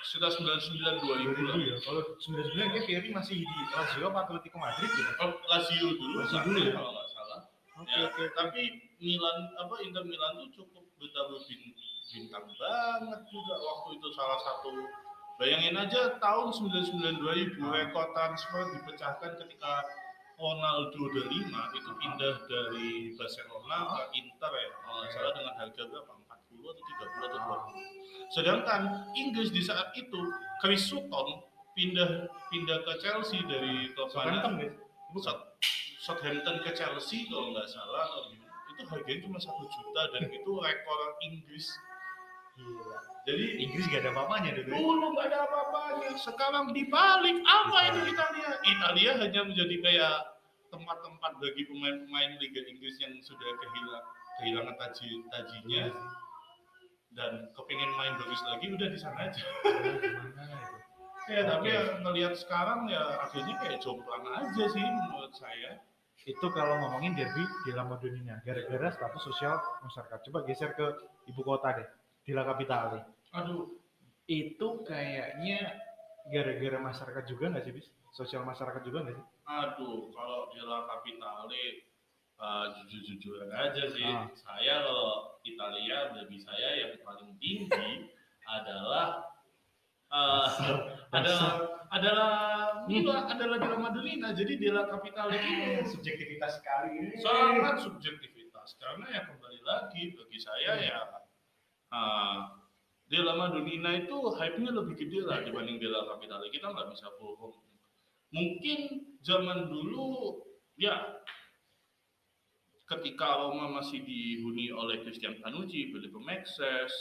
[0.07, 1.77] sudah 99 2000, 2000 ya?
[1.83, 5.11] Kalau 99 kan Fieri masih di Lazio apa Atletico Madrid gitu?
[5.19, 6.73] Oh, Lazio dulu Lazio dulu ya?
[6.79, 7.39] kalau nggak salah.
[7.77, 8.61] Okay, ya, okay, tapi
[8.97, 11.37] Milan apa Inter Milan tuh cukup betapa
[12.07, 14.71] bintang banget juga waktu itu salah satu.
[15.37, 17.69] Bayangin aja tahun 99 2000 ah.
[17.77, 19.85] rekor transfer dipecahkan ketika
[20.37, 25.81] Ronaldo udah lima itu pindah dari Barcelona ke Inter ya kalau nggak salah dengan harga
[25.89, 26.11] berapa?
[26.13, 27.39] 40 atau 30 atau
[27.73, 28.81] 20 sedangkan
[29.17, 30.21] Inggris di saat itu
[30.61, 31.41] Chris Sutton
[31.73, 34.77] pindah pindah ke Chelsea dari klub Southampton
[35.09, 35.37] bukan
[35.97, 38.33] Southampton ke Chelsea kalau nggak salah atau
[38.77, 41.65] itu harganya cuma satu juta dan itu rekor Inggris
[42.57, 42.97] Gila.
[43.29, 44.69] Jadi Inggris gak ada apa-apanya dulu.
[44.73, 46.09] Dulu gak ada apa-apanya.
[46.17, 48.49] Sekarang dibalik apa itu Italia?
[48.65, 50.15] Italia hanya menjadi kayak
[50.73, 54.05] tempat-tempat bagi pemain-pemain Liga Inggris yang sudah kehilang
[54.37, 55.95] kehilangan taji tajinya iya
[57.17, 59.41] dan kepingin main bagus lagi udah di sana aja.
[61.33, 65.81] ya tapi ya ngelihat sekarang ya akhirnya kayak jomplang aja sih menurut saya.
[66.27, 70.19] Itu kalau ngomongin derby di Madonnina gara-gara status sosial masyarakat.
[70.29, 70.85] Coba geser ke
[71.25, 71.89] ibu kota deh
[72.27, 73.23] di La Capitale.
[73.31, 73.79] Aduh,
[74.27, 75.79] itu kayaknya
[76.27, 77.87] gara-gara masyarakat juga nggak sih, bis?
[78.11, 79.25] Sosial masyarakat juga nggak sih?
[79.47, 81.87] Aduh, kalau di La Capitale
[82.35, 84.03] uh, jujur-jujuran aja sih.
[84.03, 84.27] Ah.
[84.35, 88.11] Saya kalau Italia bagi saya yang paling tinggi
[88.59, 89.23] adalah
[90.11, 90.51] uh,
[91.15, 92.33] adalah adalah
[92.91, 93.31] Mila hmm.
[93.31, 94.29] adalah di La Madonnina.
[94.35, 97.15] Jadi di La Capitale ini subjektivitas sekali ini.
[97.23, 100.83] Sangat subjektivitas karena ya kembali lagi bagi saya hmm.
[100.83, 100.99] ya
[101.91, 102.37] uh,
[103.07, 106.51] di La Madonnina itu hype-nya lebih gede lah dibanding di La Capitale.
[106.51, 107.55] Kita nggak bisa bohong.
[108.35, 108.79] Mungkin
[109.23, 110.43] zaman dulu
[110.75, 111.23] ya
[112.87, 116.91] ketika Roma masih dihuni oleh Christian Panucci, Filippo Maxes,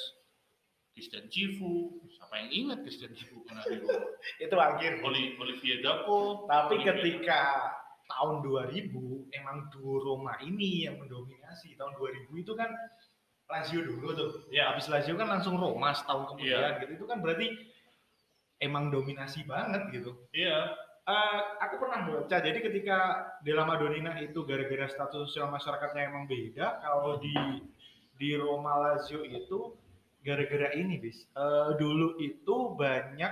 [0.94, 4.00] Christian Cifu, siapa yang ingat Christian Cifu pernah di Roma?
[4.46, 4.92] itu akhir.
[5.02, 6.46] Oli, Olivier Dapo.
[6.46, 7.40] Tapi Olivier ketika
[8.06, 8.94] tahun 2000
[9.34, 11.74] emang duo Roma ini yang mendominasi.
[11.74, 12.70] Tahun 2000 itu kan
[13.46, 14.30] Lazio dulu tuh.
[14.50, 14.74] Ya.
[14.74, 16.80] Habis Lazio kan langsung Roma setahun kemudian ya.
[16.82, 17.02] gitu.
[17.02, 17.48] Itu kan berarti
[18.58, 20.16] emang dominasi banget gitu.
[20.34, 20.74] Iya.
[21.06, 22.98] Uh, aku pernah baca jadi ketika
[23.46, 27.30] di La Madonnina itu gara-gara status sosial masyarakatnya emang beda kalau di
[28.18, 29.78] di Roma Lazio itu
[30.26, 33.30] gara-gara ini bis uh, dulu itu banyak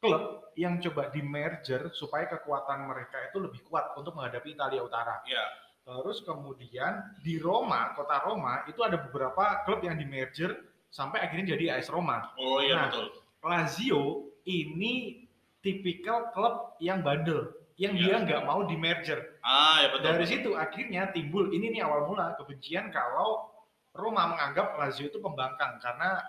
[0.00, 5.20] klub yang coba di merger supaya kekuatan mereka itu lebih kuat untuk menghadapi Italia Utara.
[5.28, 5.44] Iya.
[5.82, 10.54] Terus kemudian di Roma, kota Roma itu ada beberapa klub yang di merger
[10.88, 12.30] sampai akhirnya jadi AS Roma.
[12.38, 13.06] Oh iya nah, betul.
[13.42, 14.02] Lazio
[14.46, 15.26] ini
[15.58, 18.02] tipikal klub yang bandel, yang Iya.
[18.02, 19.42] dia nggak mau di merger.
[19.42, 20.06] Ah, ya betul.
[20.06, 23.50] Dari situ akhirnya timbul ini nih awal mula kebencian kalau
[23.90, 26.22] Roma menganggap Lazio itu pembangkang karena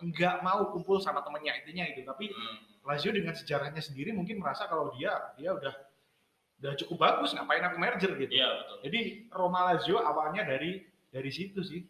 [0.00, 2.06] nggak mau kumpul sama temennya intinya itu.
[2.06, 2.56] Tapi Hmm.
[2.86, 5.74] Lazio dengan sejarahnya sendiri mungkin merasa kalau dia dia udah
[6.60, 8.32] udah cukup bagus ngapain aku merger gitu.
[8.36, 8.76] Iya, betul.
[8.84, 9.00] Jadi
[9.32, 11.88] Roma Lazio awalnya dari dari situ sih.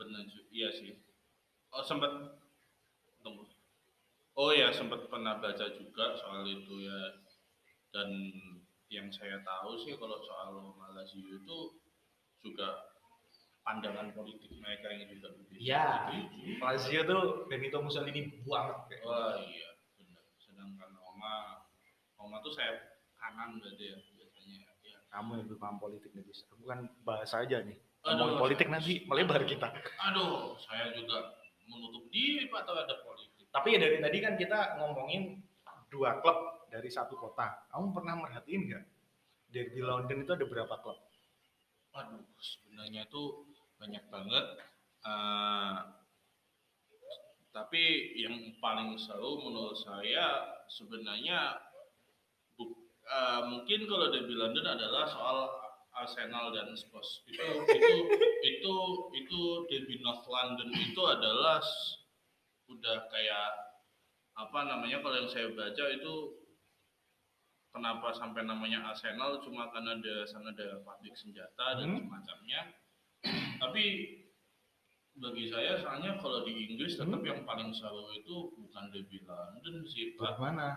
[0.00, 0.48] Benar juga.
[0.48, 0.96] Iya sih.
[1.76, 2.40] Oh, sempat
[3.20, 3.44] tunggu.
[4.34, 7.20] Oh ya, sempat pernah baca juga soal itu ya.
[7.92, 8.10] Dan
[8.90, 11.58] yang saya tahu sih kalau soal Malaysia itu
[12.42, 12.96] juga
[13.64, 15.60] pandangan politik mereka yang juga berbeda.
[15.60, 15.86] Iya.
[16.64, 19.04] Lazio tuh Benito Mussolini banget kayak.
[19.04, 19.68] Wah iya,
[20.00, 20.24] benar.
[20.40, 21.53] Sedangkan Roma,
[22.24, 24.64] Roma tuh saya kanan berarti ya biasanya.
[24.80, 24.96] Ya.
[25.12, 26.48] Kamu yang lebih paham politik nih, Bis.
[26.48, 27.76] Aku kan bahasa aja nih.
[28.08, 29.68] Aduh, politik nanti melebar kita.
[30.08, 31.36] Aduh, saya juga
[31.68, 33.44] menutup diri Pak terhadap politik.
[33.52, 35.44] Tapi ya dari tadi kan kita ngomongin
[35.92, 37.68] dua klub dari satu kota.
[37.68, 38.84] Kamu pernah merhatiin nggak?
[39.52, 40.96] Derby London itu ada berapa klub?
[41.92, 43.22] Waduh, sebenarnya itu
[43.76, 44.46] banyak banget.
[45.04, 45.78] Eh,
[47.54, 47.82] tapi
[48.18, 51.63] yang paling seru menurut saya sebenarnya
[53.06, 55.38] eh, mungkin kalau Derby London adalah soal
[55.94, 57.22] Arsenal dan Spurs.
[57.30, 57.94] Itu itu
[58.42, 58.74] itu
[59.14, 59.40] itu
[59.70, 61.62] Derby North London itu adalah
[62.66, 63.48] udah kayak
[64.34, 66.14] apa namanya kalau yang saya baca itu
[67.70, 72.02] kenapa sampai namanya Arsenal cuma karena ada sana ada pabrik senjata dan Hmm.
[72.02, 72.60] semacamnya.
[73.58, 73.84] Tapi
[75.14, 77.26] bagi saya soalnya kalau di Inggris tetap Hmm.
[77.26, 80.42] yang paling seru itu bukan Derby London sih, Pak.
[80.42, 80.74] Mana?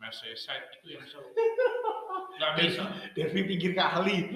[0.00, 1.28] Merseyside itu yang seru.
[2.40, 2.88] Gak bisa.
[3.12, 4.32] Derby pinggir kali.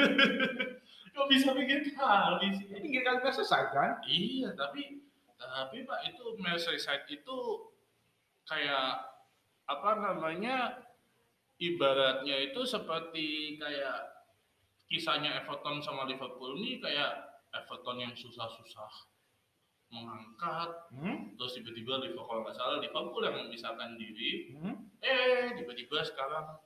[1.14, 2.66] Gak bisa bikin kali sih.
[2.70, 3.98] pinggir kali selesai kan?
[4.06, 5.02] Iya, tapi
[5.36, 7.38] tapi Pak itu Merseyside itu
[8.46, 9.10] kayak
[9.66, 10.86] apa namanya
[11.58, 14.10] ibaratnya itu seperti kayak
[14.90, 19.09] kisahnya Everton sama Liverpool nih kayak Everton yang susah-susah
[19.90, 21.34] mengangkat Hmm?
[21.34, 24.86] terus tiba-tiba Liverpool kalau nggak salah Liverpool yang memisahkan diri Hmm?
[25.02, 26.58] eh tiba-tiba sekarang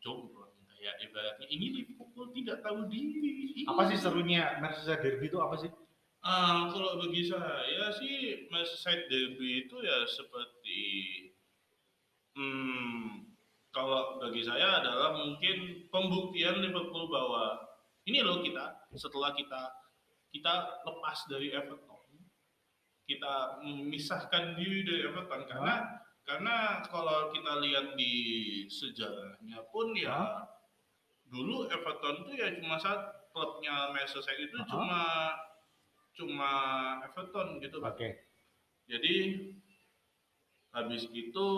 [0.00, 5.52] jomplang kayak ibaratnya ini Liverpool tidak tahu diri Apa sih serunya Merseyside Derby itu apa
[5.54, 5.68] sih?
[6.20, 10.80] Ah, kalau bagi saya sih Merseyside Derby itu ya seperti
[12.34, 13.28] hmm,
[13.70, 17.60] kalau bagi saya adalah mungkin pembuktian Liverpool bahwa
[18.04, 19.60] ini loh kita setelah kita
[20.30, 20.52] kita
[20.84, 21.89] lepas dari Everton
[23.10, 28.14] kita memisahkan diri dari Everton karena karena kalau kita lihat di
[28.70, 30.46] sejarahnya pun ya
[31.26, 34.66] dulu Everton tuh ya cuma saat klubnya Manchester itu Aha.
[34.70, 35.02] cuma
[36.14, 36.52] cuma
[37.06, 37.82] Everton gitu.
[37.82, 38.30] Oke.
[38.86, 39.14] Jadi
[40.70, 41.48] habis itu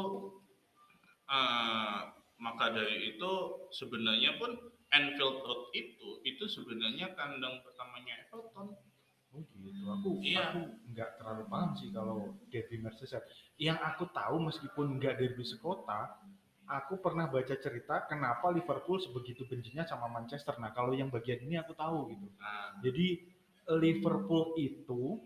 [1.29, 1.99] eh,
[2.41, 3.33] maka dari itu
[3.73, 4.57] sebenarnya pun
[4.93, 8.77] Anfield Road itu itu sebenarnya kandang pertamanya Everton.
[9.33, 9.89] Oh gitu.
[9.89, 10.53] Aku Iya.
[10.53, 10.61] aku
[10.93, 13.25] nggak terlalu paham sih kalau Derby Merseyside.
[13.57, 16.21] Yang aku tahu meskipun nggak Derby sekota,
[16.69, 20.57] aku pernah baca cerita kenapa Liverpool sebegitu bencinya sama Manchester.
[20.61, 22.29] Nah kalau yang bagian ini aku tahu gitu.
[22.39, 23.25] Nah, Jadi
[23.79, 25.23] Liverpool itu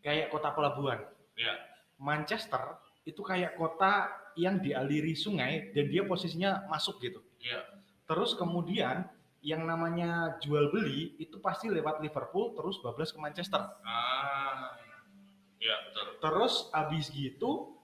[0.00, 1.00] kayak kota pelabuhan.
[1.36, 1.52] ya.
[1.96, 7.24] Manchester itu kayak kota yang dialiri sungai dan dia posisinya masuk gitu.
[7.40, 7.64] Iya.
[8.04, 9.08] Terus kemudian
[9.46, 13.62] yang namanya jual beli itu pasti lewat Liverpool terus bablas ke Manchester.
[13.80, 14.05] Ah.
[15.60, 16.06] Ya, betul.
[16.20, 17.76] Terus abis gitu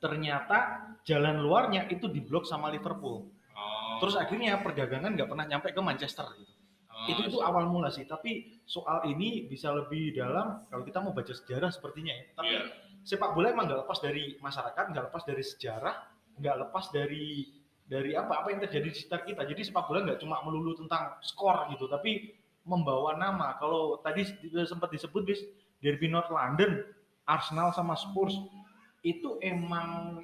[0.00, 3.28] ternyata jalan luarnya itu diblok sama Liverpool.
[3.52, 3.98] Oh.
[4.00, 6.52] Terus akhirnya perdagangan nggak pernah nyampe ke Manchester gitu.
[6.88, 8.08] Oh, itu itu awal mula sih.
[8.08, 12.24] Tapi soal ini bisa lebih dalam kalau kita mau baca sejarah sepertinya ya.
[12.36, 12.62] Tapi Iya.
[13.04, 15.96] sepak bola emang nggak lepas dari masyarakat, nggak lepas dari sejarah,
[16.40, 17.26] nggak lepas dari
[17.84, 19.42] dari apa apa yang terjadi di sekitar kita.
[19.44, 23.56] Jadi sepak bola nggak cuma melulu tentang skor gitu, tapi membawa nama.
[23.56, 24.24] Kalau tadi
[24.64, 25.40] sempat disebut bis
[25.80, 26.84] Derby North London,
[27.24, 28.36] Arsenal sama Spurs
[29.00, 30.20] itu emang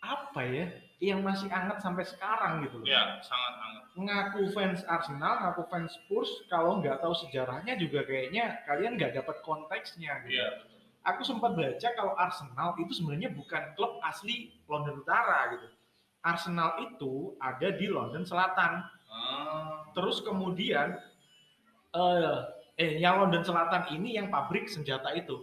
[0.00, 0.66] apa ya
[1.00, 2.86] yang masih hangat sampai sekarang gitu loh.
[2.88, 3.84] Ya, sangat hangat.
[3.96, 9.40] Ngaku fans Arsenal, ngaku fans Spurs, kalau nggak tahu sejarahnya juga kayaknya kalian nggak dapat
[9.40, 10.76] konteksnya gitu Iya, betul.
[11.00, 15.68] aku sempat baca kalau Arsenal itu sebenarnya bukan klub asli London Utara gitu.
[16.20, 18.84] Arsenal itu ada di London Selatan.
[19.08, 19.88] Ah.
[19.96, 21.00] Terus kemudian
[21.96, 22.36] eh,
[22.80, 25.36] eh yang London Selatan ini yang pabrik senjata itu.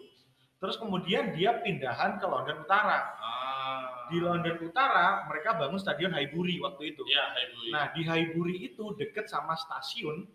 [0.57, 3.13] Terus kemudian dia pindahan ke London Utara.
[3.21, 4.09] Ah.
[4.09, 7.05] Di London Utara mereka bangun stadion Highbury waktu itu.
[7.05, 7.69] Ya, Highbury.
[7.69, 10.25] Nah di Highbury itu deket sama stasiun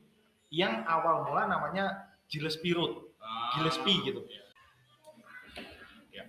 [0.55, 3.11] yang awal mula namanya Gillespie Road.
[3.19, 3.59] Ah.
[3.59, 4.23] Gillespie gitu.
[4.31, 4.45] Ya.
[6.15, 6.25] Ya.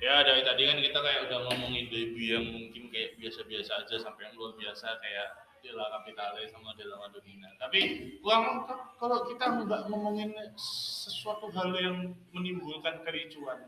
[0.00, 4.32] ya dari tadi kan kita kayak udah ngomongin debut yang mungkin kayak biasa-biasa aja sampai
[4.32, 5.28] yang luar biasa kayak
[5.64, 8.68] Dela Kapitalis sama Dela Madonina tapi uang
[9.00, 13.64] kalau kita nggak ngomongin sesuatu hal yang menimbulkan kericuan.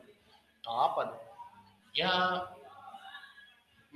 [0.68, 1.16] Apa
[1.96, 2.44] ya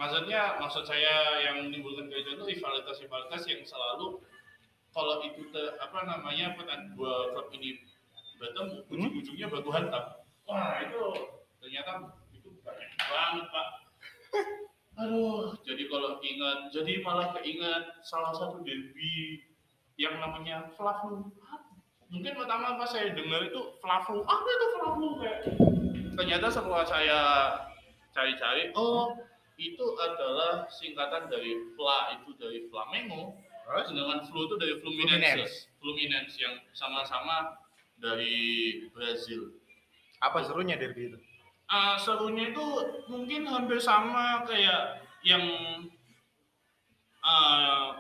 [0.01, 4.25] maksudnya maksud saya yang menimbulkan kericuan itu rivalitas rivalitas yang selalu
[4.91, 7.79] kalau itu te, apa namanya petan dua klub ini
[8.41, 8.97] bertemu Hmm?
[8.97, 10.05] ujung-ujungnya baku hantam.
[10.49, 10.99] Wah itu
[11.61, 13.69] ternyata itu banyak banget pak
[15.01, 15.57] aduh.
[15.65, 19.45] Jadi kalau ingat jadi malah keingat salah satu derby
[20.01, 21.29] yang namanya Flavu
[22.11, 25.41] mungkin pertama pas saya dengar itu Flavu apa itu Flavu kayak?
[26.19, 27.21] Ternyata setelah saya
[28.11, 29.15] cari-cari oh
[29.61, 33.39] itu adalah singkatan dari Fla itu dari Flamengo.
[33.71, 33.87] Terus?
[33.87, 35.71] sedangkan Flu itu dari Fluminense.
[35.79, 37.55] Fluminense yang sama-sama
[38.03, 38.35] dari
[38.91, 39.55] Brazil.
[40.19, 41.19] Apa serunya derby itu?
[41.71, 42.67] Ah, serunya itu
[43.07, 45.43] mungkin hampir sama kayak yang
[47.23, 47.95] ah,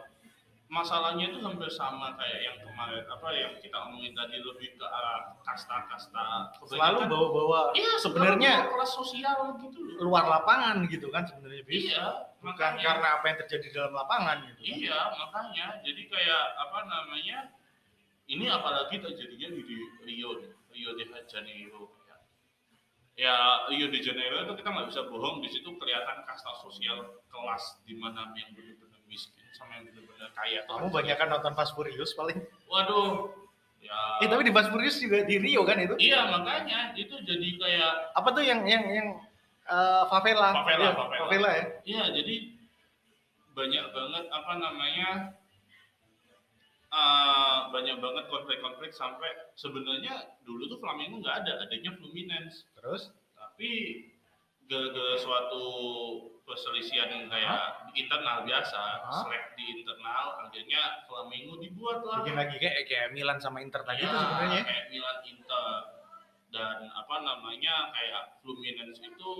[0.71, 5.35] masalahnya itu hampir sama kayak yang kemarin apa yang kita omongin tadi lebih ke arah
[5.43, 11.91] kasta-kasta Selalu bawa-bawa iya sebenarnya kelas sosial gitu loh luar lapangan gitu kan sebenarnya bis.
[11.91, 14.61] iya Bukan makanya karena apa yang terjadi di dalam lapangan gitu.
[14.63, 14.75] kan.
[14.79, 17.39] iya makanya jadi kayak apa namanya
[18.31, 20.39] ini apalagi terjadinya di, di Rio
[20.71, 22.00] Rio de Janeiro
[23.15, 23.27] ya.
[23.27, 23.35] ya
[23.69, 27.95] Rio de Janeiro itu kita nggak bisa bohong di situ kelihatan kasta sosial kelas di
[27.95, 32.39] mana yang benar-benar miskin sama yang benar-benar kaya Kamu banyak kan nonton Fast Furious paling.
[32.67, 33.35] waduh
[33.81, 35.95] ya Eh tapi di Fast Furious juga di Rio kan itu?
[35.97, 39.09] iya makanya itu jadi kayak Apa tuh yang yang yang
[39.65, 40.51] eh, favela?
[40.57, 41.21] Favela, Iya, favela.
[41.25, 41.65] favela ya.
[41.83, 42.35] Iya, jadi
[43.51, 45.09] banyak banget apa namanya
[46.91, 52.67] eh, banyak banget konflik-konflik sampai sebenarnya dulu tuh Flamengo nggak ada, adanya Fluminense.
[52.75, 53.71] Terus Tapi
[54.67, 55.65] gara-gara suatu
[56.45, 58.83] perselisihan yang kayak di internal biasa,
[59.23, 62.23] selek di internal, akhirnya Flamengo dibuat lah.
[62.23, 64.63] bikin lagi kayak kayak Milan sama Inter tadi Ya, itu sebenarnya.
[64.67, 65.67] kayak Milan Inter
[66.51, 69.33] dan apa namanya kayak Fluminense itu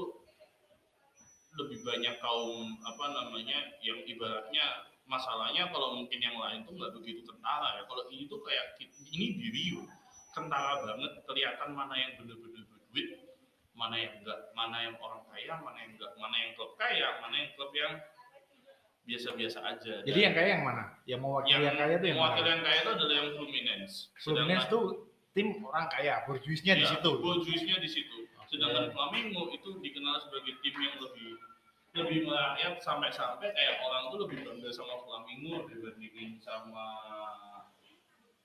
[1.59, 7.27] lebih banyak kaum apa namanya yang ibaratnya masalahnya kalau mungkin yang lain tuh nggak begitu
[7.27, 8.79] kentara ya kalau ini tuh kayak
[9.11, 9.83] ini di Rio
[10.31, 13.09] kentara banget kelihatan mana yang bener-bener berduit
[13.75, 17.35] mana yang enggak mana yang orang kaya mana yang enggak mana yang klub kaya mana
[17.35, 17.95] yang klub yang
[19.01, 20.85] biasa-biasa aja Jadi yang kaya yang mana?
[21.09, 22.53] Yang mewakili yang, kaya tuh yang mewakili mana?
[22.55, 24.85] yang kaya itu adalah yang Fluminense Fluminense tuh
[25.35, 27.11] tim orang kaya, borjuisnya di Iya, situ.
[27.23, 28.19] Borjuisnya di situ.
[28.51, 31.39] Sedangkan Flamengo itu dikenal sebagai tim yang lebih
[31.91, 36.87] lebih merakyat sampai-sampai kayak orang tuh lebih bangga sama Flamengo dibandingin sama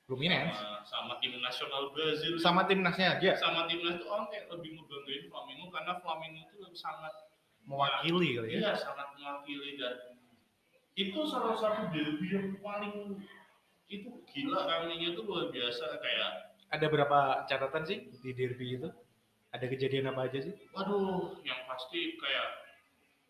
[0.05, 4.81] Fluminense sama, sama tim nasional Brazil sama timnasnya aja sama timnas itu orang kayak lebih
[4.81, 7.13] ngebanggain Flamengo karena Flamengo itu lebih sangat
[7.65, 8.58] mewakili kali ya.
[8.62, 9.95] iya sangat mewakili dan
[10.95, 13.21] itu salah satu derby yang paling
[13.86, 18.89] itu gila kalinya itu luar biasa kayak Ada berapa catatan sih di derby itu?
[19.53, 20.53] Ada kejadian apa aja sih?
[20.73, 22.64] Waduh, yang pasti kayak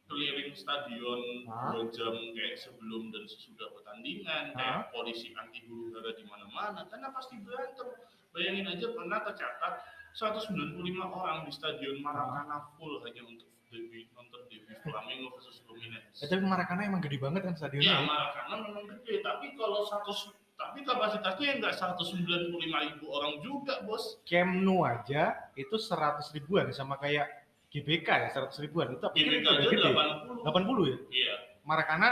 [0.06, 6.24] keliling stadion dua jam kayak sebelum dan sesudah pertandingan, kayak polisi anti huru hara di
[6.26, 7.90] mana-mana, karena pasti berantem.
[8.36, 9.74] Bayangin aja pernah tercatat
[10.16, 10.76] 195
[11.08, 16.20] orang di stadion Maracana full hanya untuk derby nonton derby Flamengo versus Fluminense.
[16.24, 17.88] Eh, tapi Maracana emang gede banget kan stadionnya.
[17.88, 18.08] Iya, ya?
[18.08, 22.16] Maracana memang gede, tapi kalau 100 tapi kapasitasnya nggak 195
[22.64, 24.24] ribu orang juga, bos.
[24.24, 27.28] Camp Nou aja itu 100 ribuan sama kayak
[27.76, 29.92] GBK ya 100 ribuan itu apa GBK itu gede.
[29.92, 30.48] 80.
[30.48, 30.98] 80 ya?
[31.12, 31.36] Iya.
[31.68, 32.10] Maracana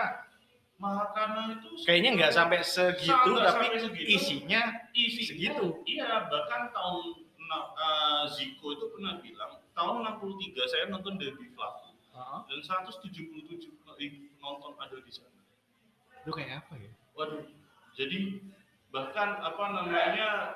[0.76, 4.10] Maracana itu kayaknya nggak sampai segitu tapi sampai segitu.
[4.20, 5.80] isinya isi segitu.
[5.88, 11.96] Iya, bahkan tahun eh, Zico itu pernah bilang tahun 63 saya nonton derby Flavu
[12.52, 13.16] dan 177
[13.96, 15.32] ribu penonton ada di sana.
[16.24, 16.92] itu kayak apa ya?
[17.20, 17.44] Waduh,
[18.00, 18.40] jadi
[18.96, 20.56] bahkan apa namanya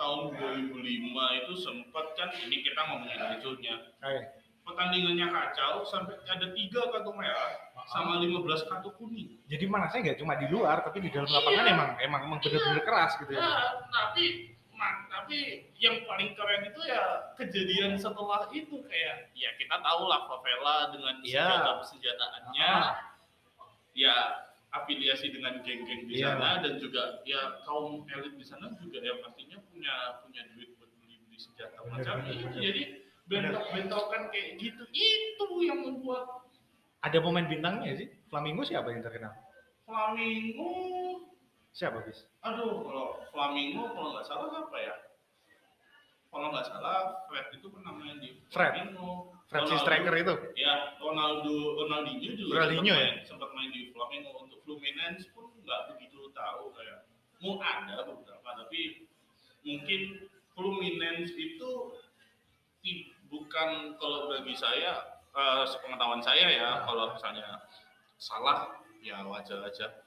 [0.00, 0.80] tahun 2005
[1.36, 3.74] itu sempat kan ini kita ngomongin hancurnya
[4.60, 7.52] pertandingannya kacau sampai ada tiga kartu merah
[7.84, 9.36] sama 15 kartu kuning.
[9.44, 11.74] jadi mana saya nggak cuma di luar tapi di dalam lapangan Iya.
[11.74, 13.40] emang emang emang bener-bener keras gitu ya.
[13.40, 13.56] Ya,
[13.90, 14.24] tapi
[14.70, 15.38] ma- tapi
[15.74, 17.02] yang paling keren itu ya
[17.34, 21.44] kejadian setelah itu kayak ya kita tahu lah favela dengan Iya.
[21.44, 22.94] senjata senjataannya Ah.
[23.92, 24.14] ya
[24.70, 26.30] afiliasi dengan geng-geng di Iya.
[26.30, 30.90] sana dan juga ya kaum elit di sana juga ya pastinya punya punya duit buat
[30.94, 32.60] beli beli senjata macam itu bener.
[32.60, 32.82] jadi
[33.24, 36.44] bentrok-bentrokan kayak gitu itu yang membuat
[37.00, 38.12] Ada pemain bintangnya sih.
[38.28, 39.32] Flamingo siapa yang terkenal?
[39.88, 40.68] Flamingo
[41.72, 42.28] Siapa bis?
[42.42, 44.94] Aduh, kalau Flamingo kalau nggak salah apa ya?
[46.28, 48.74] Kalau nggak salah, Fred itu pernah main di Fred?
[48.76, 49.32] Flamingo.
[49.48, 50.34] Francis Ronaldo- Striker itu.
[50.54, 53.08] Ya, Ronaldo Ronaldinho juga Ronaldinho sempat ya?
[53.08, 56.98] main, sempat main di Flamengo untuk Fluminense pun nggak begitu tahu kayak
[57.40, 59.09] mau ada beberapa tapi
[59.64, 60.00] mungkin
[60.56, 61.70] Fluminense itu
[63.30, 67.64] bukan kalau bagi saya eh, sepengetahuan saya ya kalau misalnya
[68.20, 70.04] salah ya wajar aja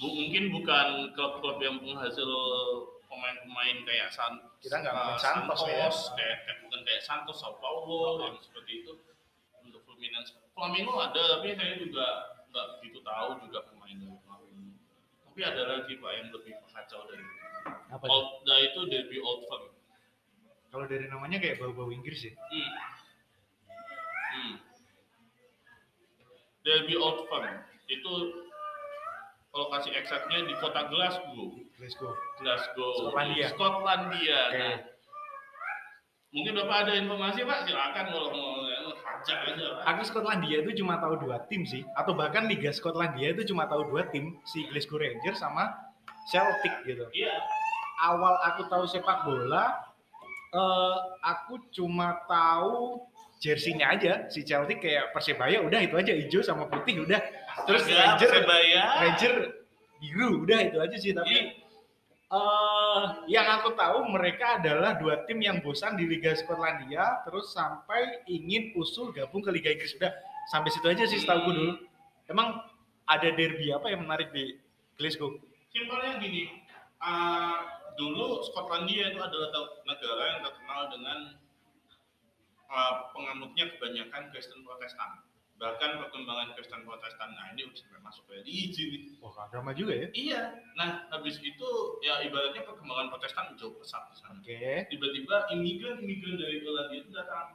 [0.00, 2.24] Bu, mungkin bukan klub-klub yang penghasil
[3.04, 5.68] pemain-pemain kayak San, Kita nggak eh, ngomongin Santos ya.
[5.68, 8.92] kayak, kayak bukan kayak Santos Sao Paulo yang seperti itu
[9.60, 12.06] untuk Fluminense Flamengo ada tapi saya juga
[12.48, 14.72] nggak begitu tahu juga pemain dari Flamengo
[15.28, 17.43] tapi ada lagi pak yang lebih kacau dari itu.
[17.64, 18.04] Apa?
[18.10, 19.64] Old, nah itu Derby Old Firm
[20.74, 22.34] Kalau dari namanya kayak bau-bau Inggris ya.
[22.34, 22.70] hmm.
[24.34, 24.54] Hmm.
[26.66, 27.46] Derby Old Firm
[27.86, 28.12] itu
[29.54, 32.10] lokasi eksaknya di kota Glasgow go.
[32.42, 33.46] Glasgow Skotlandia.
[33.54, 34.58] Skotlandia Oke.
[34.58, 34.76] nah
[36.34, 40.98] mungkin bapak ada informasi pak silakan kalau mau hajar aja pak Aku Skotlandia itu cuma
[40.98, 44.98] tahu dua tim sih, atau bahkan Liga Skotlandia itu cuma tahu dua tim, si Glasgow
[44.98, 45.70] Rangers sama
[46.28, 47.04] Celtic gitu.
[47.12, 47.40] iya
[47.94, 49.78] Awal aku tahu sepak bola,
[50.50, 53.06] eh, aku cuma tahu
[53.38, 54.26] jersinya aja.
[54.32, 57.22] Si Celtic kayak Persebaya udah itu aja hijau sama putih udah.
[57.70, 59.34] Terus Astaga, Ranger, Persebaya Ranger
[60.02, 61.12] biru udah itu aja sih.
[61.14, 61.62] Tapi Iya.
[62.34, 68.26] eh yang aku tahu mereka adalah dua tim yang bosan di Liga Skotlandia terus sampai
[68.26, 70.10] ingin usul gabung ke Liga Inggris udah
[70.50, 71.72] sampai situ aja sih setahu gue dulu.
[72.26, 72.58] Emang
[73.06, 74.56] ada derby apa yang menarik di
[74.98, 75.36] Glasgow?
[75.74, 76.62] Simpelnya gini
[77.02, 77.58] uh,
[77.98, 79.50] dulu Skotlandia itu adalah
[79.82, 81.18] negara yang terkenal dengan
[82.70, 88.90] uh, penganutnya kebanyakan Kristen Protestan bahkan perkembangan Kristen Protestan nah ini udah sampai masuk religi
[88.90, 90.08] nih Wah, agama juga ya.
[90.14, 90.42] iya
[90.74, 91.68] nah habis itu
[92.02, 94.86] ya ibaratnya perkembangan Protestan jauh pesat di sana Oke.
[94.90, 97.54] tiba-tiba imigran-imigran dari Irlandia itu datang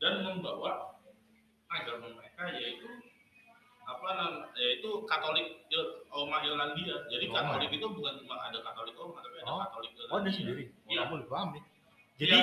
[0.00, 0.96] dan membawa
[1.68, 3.11] agama mereka yaitu
[3.92, 6.96] apa nam yaitu Katolik Il- Roma Irlandia.
[7.06, 7.36] Jadi Roma.
[7.52, 9.60] Katolik itu bukan cuma ada Katolik Roma tapi ada Oh.
[9.62, 10.12] Katolik Irlandia.
[10.12, 10.64] Oh, ada sendiri.
[10.68, 10.98] Oh, Iya.
[11.02, 11.62] kamu lebih paham nih.
[12.16, 12.38] Jadi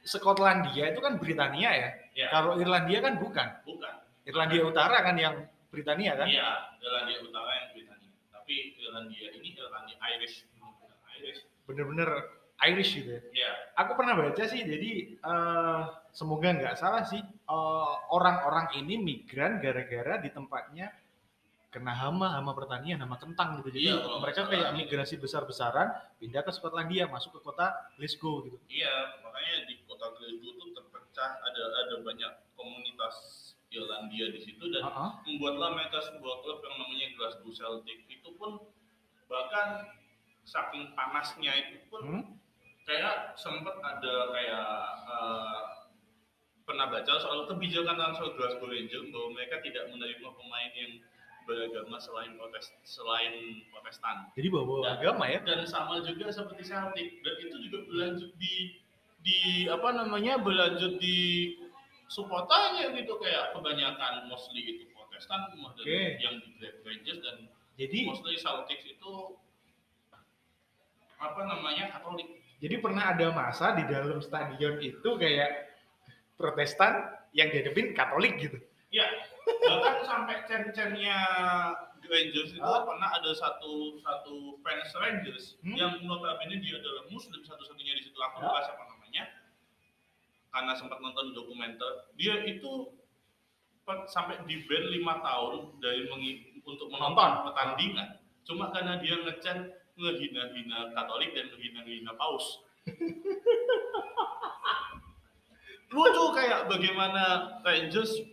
[0.00, 1.88] Skotlandia itu kan Britania ya.
[2.16, 2.26] Iya.
[2.30, 3.48] Kalau Irlandia kan bukan.
[3.64, 3.94] Bukan.
[4.24, 5.34] Irlandia Utara kan yang
[5.68, 6.26] Britania kan?
[6.26, 6.48] Iya,
[6.80, 8.10] Irlandia Utara yang Britania.
[8.32, 10.48] Tapi Irlandia ini Irlandia Irish.
[11.20, 11.40] Irish.
[11.64, 12.08] Bener-bener
[12.68, 13.22] Irish gitu ya.
[13.32, 13.50] Iya.
[13.80, 15.80] Aku pernah baca sih, jadi eh,
[16.12, 20.92] semoga nggak salah sih eh, orang-orang ini migran gara-gara di tempatnya
[21.70, 23.70] kena hama, hama pertanian, hama kentang gitu.
[23.78, 28.58] Jadi Iya, mereka kayak migrasi besar-besaran pindah ke Skotlandia, masuk ke kota Glasgow gitu.
[28.66, 33.14] Iya, makanya di kota Glasgow itu terpecah ada ada banyak komunitas
[33.70, 35.10] Irlandia di situ dan Heeh.
[35.30, 38.66] membuatlah mereka sebuah klub yang namanya Glasgow Celtic itu pun
[39.30, 39.94] bahkan
[40.42, 42.24] saking panasnya itu pun Hmm?
[42.84, 44.68] Kayak sempat ada kayak
[45.06, 45.60] eh,
[46.64, 50.92] pernah baca soal kebijakan transfer Glasgow Rangers bahwa mereka tidak menerima pemain yang
[51.42, 55.40] beragama selain protes selain protestan Jadi bawa Dan- agama ya.
[55.42, 58.54] dan sama juga seperti Celtic dan itu juga berlanjut di
[59.20, 61.58] di apa namanya berlanjut di
[62.06, 66.16] supporternya gitu kayak kebanyakan mostly itu Protestan Oke.
[66.16, 69.12] yang di Black Rangers dan Jadi mostly Celtics itu
[71.20, 75.72] apa namanya Katolik jadi pernah ada masa di dalam stadion itu kayak
[76.34, 78.56] Protestan yang dihadapin Katolik gitu.
[78.88, 79.06] ya
[79.60, 81.18] bahkan sampai cen-cennya
[82.02, 82.82] Rangers itu Ah.
[82.82, 85.74] pernah ada satu satu fans Rangers Hmm?
[85.74, 89.24] yang notabene dia adalah Muslim satu-satunya di situ aku lupa siapa namanya
[90.50, 92.90] karena sempat nonton dokumenter dia itu
[94.06, 97.44] sampai di ban lima tahun dari mengi- untuk menonton Nonton.
[97.46, 98.08] pertandingan
[98.42, 99.58] cuma karena dia ngecen
[100.00, 102.64] ngehina-hina Katolik dan ngehina-hina Paus.
[105.94, 108.24] Lucu kayak bagaimana Rangers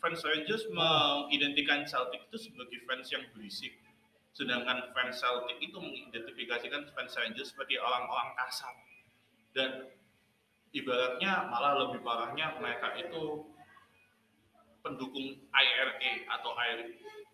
[0.00, 3.76] fans Rangers mengidentikan Celtic itu sebagai fans yang berisik.
[4.32, 8.72] Sedangkan fans Celtic itu mengidentifikasikan fans Rangers sebagai orang-orang kasar.
[9.52, 9.70] Dan
[10.72, 13.44] ibaratnya malah lebih parahnya mereka itu
[14.80, 16.88] pendukung IRA atau IRA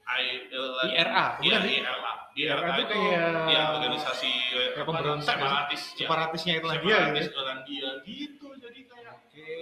[0.07, 1.59] IRA, Iya?
[1.67, 2.13] IRA.
[2.37, 5.99] IRA IRA itu itu kayak- ya organisasi kayak pemberontak separatis ya.
[6.07, 6.67] Separatisnya gitu.
[6.69, 7.33] separatis ya.
[7.35, 9.57] Irlandia gitu jadi kayak Oke.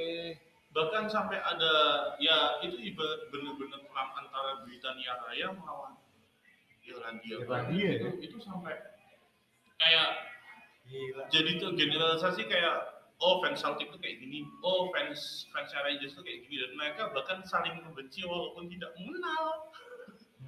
[0.74, 1.72] bahkan sampai ada
[2.18, 5.95] ya itu ibarat bener-bener perang antara Britania Raya melawan
[6.84, 8.11] Irlandia Irlandia, itu, ya?
[8.20, 8.74] itu sampai
[9.78, 10.09] kayak
[10.84, 11.24] Gila.
[11.32, 12.74] jadi tuh generalisasi kayak
[13.16, 17.03] oh fans Celtic tuh kayak gini oh fans fans Rangers tuh kayak gini dan mereka
[17.14, 19.70] bahkan saling membenci walaupun tidak mengenal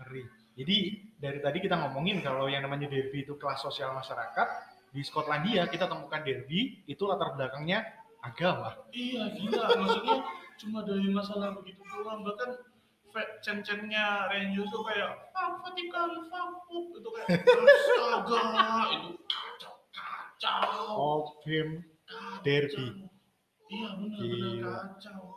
[0.06, 0.22] Ngeri.
[0.56, 0.76] Jadi
[1.18, 4.48] dari tadi kita ngomongin kalau yang namanya derby itu kelas sosial masyarakat,
[4.94, 7.84] di Skotlandia kita temukan derby itu latar belakangnya
[8.22, 8.72] agama.
[8.94, 9.66] iya gila.
[9.76, 10.16] Maksudnya
[10.62, 12.24] cuma dari masalah begitu doang.
[12.24, 12.50] Bahkan
[13.44, 18.44] cen-cennya Rangers tuh kayak fuck Vatican fuck itu kayak astaga.
[18.96, 20.84] Itu kacau kacau.
[20.96, 21.84] Oh game
[22.46, 23.10] derby.
[23.66, 25.36] Iya benar-benar kacau.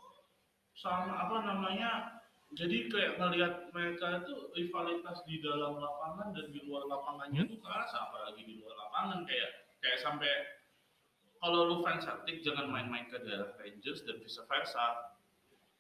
[0.76, 2.19] Sama apa namanya
[2.58, 8.10] jadi kayak ngelihat mereka itu rivalitas di dalam lapangan dan di luar lapangannya itu kerasa
[8.10, 10.60] apalagi di luar lapangan kayak kayak sampai
[11.40, 15.16] kalau lu fans Celtic jangan main-main ke daerah Rangers dan vice versa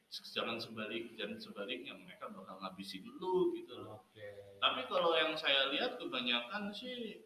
[0.09, 4.01] jangan sebalik dan sebaliknya mereka bakal ngabisin dulu gitu loh.
[4.09, 4.57] Okay.
[4.57, 7.21] Tapi kalau yang saya lihat kebanyakan sih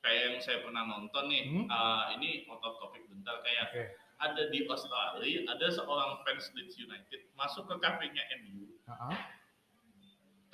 [0.00, 1.66] kayak yang saya pernah nonton nih, hmm?
[1.68, 3.86] uh, ini otot topik bentar kayak okay.
[4.24, 9.16] ada di Australia ada seorang fans Leeds United masuk ke kafenya MU, uh -huh.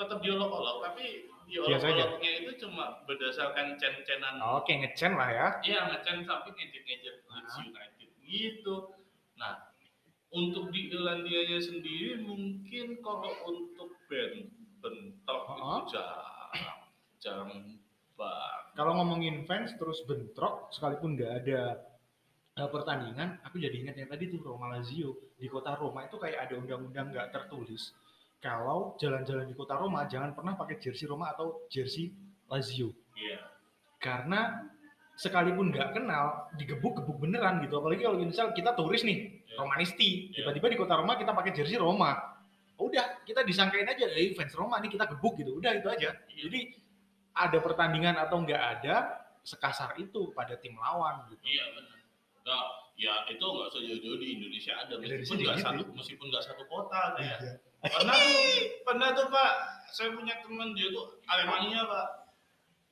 [0.00, 4.38] tetap diolok-olok tapi diolok-oloknya itu cuma berdasarkan cen-cenan.
[4.38, 5.48] Oke, okay, ngecen lah ya?
[5.66, 7.68] Iya ngecen tapi ngejek-ngejek Leeds uh -huh.
[7.68, 8.76] United gitu.
[9.34, 9.54] Nah
[10.30, 14.46] untuk di Irlandia sendiri mungkin kalau untuk band
[14.78, 15.62] bentrok uh -huh.
[15.82, 16.80] itu jarang
[17.18, 17.50] jarang
[18.14, 18.64] banget.
[18.78, 21.60] Kalau ngomongin fans terus bentrok sekalipun nggak ada
[22.60, 26.48] uh, pertandingan, aku jadi ingat yang tadi tuh Roma Lazio di kota Roma itu kayak
[26.48, 27.90] ada undang-undang nggak tertulis
[28.40, 32.16] kalau jalan-jalan di kota Roma jangan pernah pakai jersey Roma atau jersey
[32.48, 32.90] Lazio.
[33.14, 33.36] Iya.
[33.36, 33.42] Yeah.
[34.00, 34.40] Karena
[35.20, 39.60] sekalipun nggak kenal digebuk-gebuk beneran gitu apalagi kalau misal kita turis nih yeah.
[39.60, 40.40] Romanisti iya.
[40.40, 42.16] tiba-tiba di kota Roma kita pakai jersey Roma
[42.80, 46.40] udah kita disangkain aja eh fans Roma nih kita gebuk gitu udah itu aja yeah.
[46.48, 46.60] jadi
[47.36, 52.00] ada pertandingan atau nggak ada sekasar itu pada tim lawan gitu iya benar
[52.48, 52.66] nah,
[52.96, 57.38] ya itu nggak sejauh-jauh di Indonesia ada meskipun nggak satu meskipun nggak satu kota kayak
[57.44, 57.52] iya.
[57.88, 58.36] Pernah tuh
[58.84, 59.52] pernah tuh pak.
[59.90, 62.08] Saya punya teman dia tuh Alemania pak.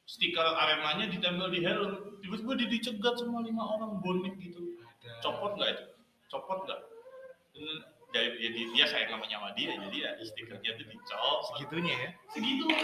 [0.08, 2.16] Stiker aremanya ditempel di helm.
[2.24, 4.80] Tiba-tiba dia dicegat sama lima orang bonek gitu.
[4.80, 5.20] Ada.
[5.20, 5.84] copot nggak itu?
[6.32, 6.80] Copot nggak?
[8.08, 11.52] Dari jadi dia sayang sama nyawa dia jadi ya stikernya itu dicopot.
[11.52, 12.10] Segitunya ya.
[12.32, 12.76] Segitunya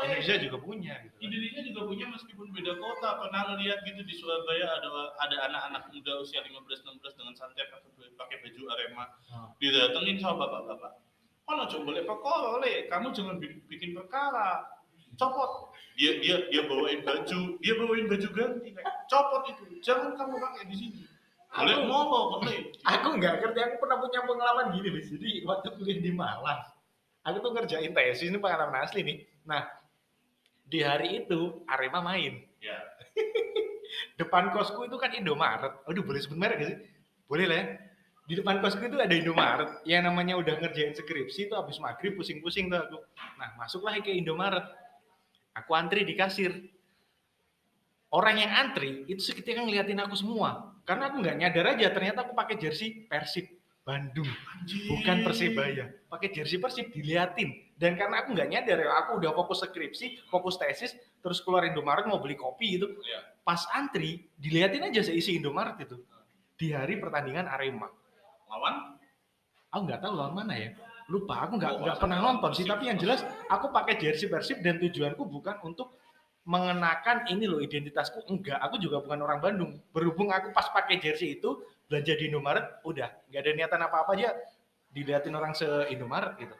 [0.00, 1.16] Indonesia juga punya gitu.
[1.20, 3.08] Indonesia juga punya meskipun beda kota.
[3.20, 4.88] Pernah ngeliat gitu di Surabaya ada
[5.20, 9.04] ada anak-anak muda usia 15-16 dengan santai pakai pakai baju Arema.
[9.28, 9.52] Hmm.
[9.60, 11.09] didatengin sama bapak-bapak
[11.58, 12.48] oh coba boleh perkara
[12.86, 14.62] kamu jangan bikin perkara.
[15.18, 15.74] Copot.
[15.98, 18.70] Dia dia dia bawain baju dia bawain baju ganti
[19.10, 19.62] copot itu.
[19.82, 21.00] Jangan kamu pakai di sini.
[21.50, 23.58] Boleh mau boleh aku nggak ngerti.
[23.58, 26.62] Aku pernah punya pengalaman gini di jadi waktu kuliah di Malang
[27.20, 29.68] aku tuh ngerjain tesis ini pengalaman asli nih nah
[30.70, 32.46] di hari itu Arema main.
[32.62, 32.78] Ya.
[34.22, 35.82] Depan kosku itu kan Indomaret.
[35.82, 36.78] Aduh boleh sebut merek gak sih?
[37.26, 37.66] Boleh lah ya
[38.30, 42.70] di depan kosku itu ada Indomaret yang namanya udah ngerjain skripsi itu habis maghrib pusing-pusing
[42.70, 43.02] tuh aku
[43.34, 44.62] nah masuklah ke Indomaret
[45.56, 46.54] Aku antri di kasir.
[48.10, 50.74] Orang yang antri itu seketika ngeliatin aku semua.
[50.82, 53.46] Karena aku nggak nyadar aja ternyata aku pakai jersey Persib
[53.86, 54.26] Bandung.
[54.26, 54.90] Anjir.
[54.90, 55.84] Bukan Persibaya.
[56.10, 57.70] Pakai jersey Persib diliatin.
[57.78, 62.04] Dan karena aku nggak nyadar ya, aku udah fokus skripsi, fokus tesis, terus keluar Indomaret
[62.04, 62.90] mau beli kopi gitu.
[63.06, 63.22] Ya.
[63.46, 65.96] Pas antri, diliatin aja seisi Indomaret itu.
[66.58, 67.88] Di hari pertandingan Arema.
[68.50, 68.74] Lawan?
[69.70, 70.70] Aku nggak tahu lawan mana ya.
[71.06, 72.66] Lupa aku nggak nggak pernah nonton sih.
[72.66, 75.94] tapi yang jelas aku pakai jersey Persib dan tujuanku bukan untuk
[76.46, 78.26] mengenakan ini loh identitasku.
[78.26, 79.78] Enggak aku juga bukan orang Bandung.
[79.94, 83.10] Berhubung aku pas pakai jersey itu belanja di Indomaret udah.
[83.30, 84.28] Nggak ada niatan apa apa aja
[84.90, 86.56] diliatin orang se Indomaret gitu.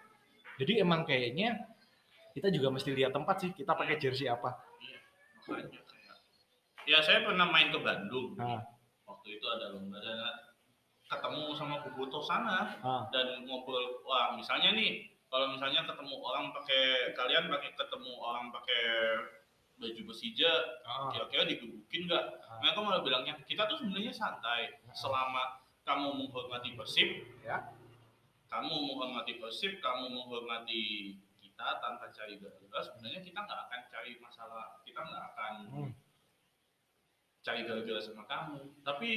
[0.62, 1.66] Jadi emang kayaknya
[2.30, 4.54] kita juga mesti lihat tempat sih kita pakai jersey apa.
[6.86, 8.38] Ya saya pernah main ke Bandung.
[8.38, 8.62] Nah.
[9.10, 9.98] waktu itu ada lomba
[11.10, 13.10] ketemu sama Boboto sana ah.
[13.10, 18.82] dan ngobrol wah misalnya nih kalau misalnya ketemu orang pakai kalian pakai ketemu orang pakai
[19.82, 20.52] baju Persija
[20.86, 21.10] ah.
[21.10, 22.62] kira-kira digebukin nggak ah.
[22.62, 24.94] mereka malah bilangnya kita tuh sebenarnya santai ah.
[24.94, 27.58] selama kamu menghormati Persib ya
[28.46, 34.78] kamu menghormati Persib kamu menghormati kita tanpa cari gara-gara sebenarnya kita nggak akan cari masalah
[34.86, 35.90] kita nggak akan hmm.
[37.42, 39.10] cari gara-gara sama kamu tapi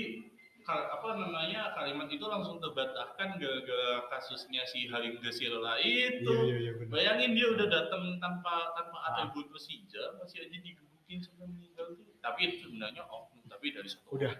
[0.67, 6.23] apa namanya kalimat itu langsung terbantahkan gara-gara kasusnya si Halim Gasirla itu.
[6.23, 9.07] Iya, iya, iya, Bayangin dia udah datang tanpa tanpa ah.
[9.11, 12.07] atribut Persija masih aja digebukin sampai meninggal tuh.
[12.23, 14.31] Tapi itu sebenarnya oh tapi dari satu udah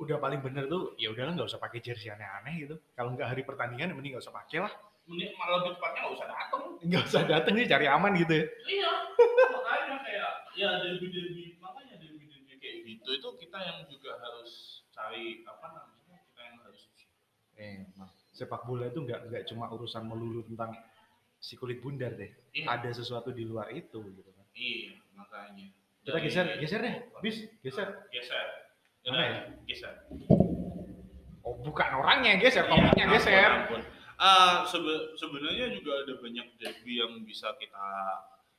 [0.00, 2.76] udah paling bener tuh ya udahlah nggak usah pakai jersey aneh-aneh gitu.
[2.92, 4.72] Kalau nggak hari pertandingan mending nggak usah pakai lah.
[5.08, 6.62] Mending malah lebih tepatnya nggak usah datang.
[6.80, 8.44] Nggak usah datang sih cari aman gitu ya.
[8.68, 8.92] Iya.
[9.52, 14.79] makanya kayak ya derby derby makanya derby derby kayak gitu itu kita yang juga harus
[15.00, 16.80] cari apa namanya kita yang harus
[17.56, 17.88] eh
[18.36, 20.76] sepak bola itu nggak nggak cuma urusan melulu tentang
[21.40, 22.28] si kulit bundar deh.
[22.52, 22.68] Iya.
[22.68, 24.46] ada sesuatu di luar itu gitu kan.
[24.52, 25.72] Iya makanya.
[26.04, 26.94] Kita Dari, geser geser deh.
[27.24, 27.88] Bis geser.
[28.12, 28.46] Geser.
[29.08, 29.38] Mana ya?
[29.64, 29.94] Geser.
[31.40, 33.50] Oh bukan orangnya geser iya, topiknya geser.
[33.64, 33.80] ampun,
[34.20, 37.88] uh, sebe sebenarnya juga ada banyak derby yang bisa kita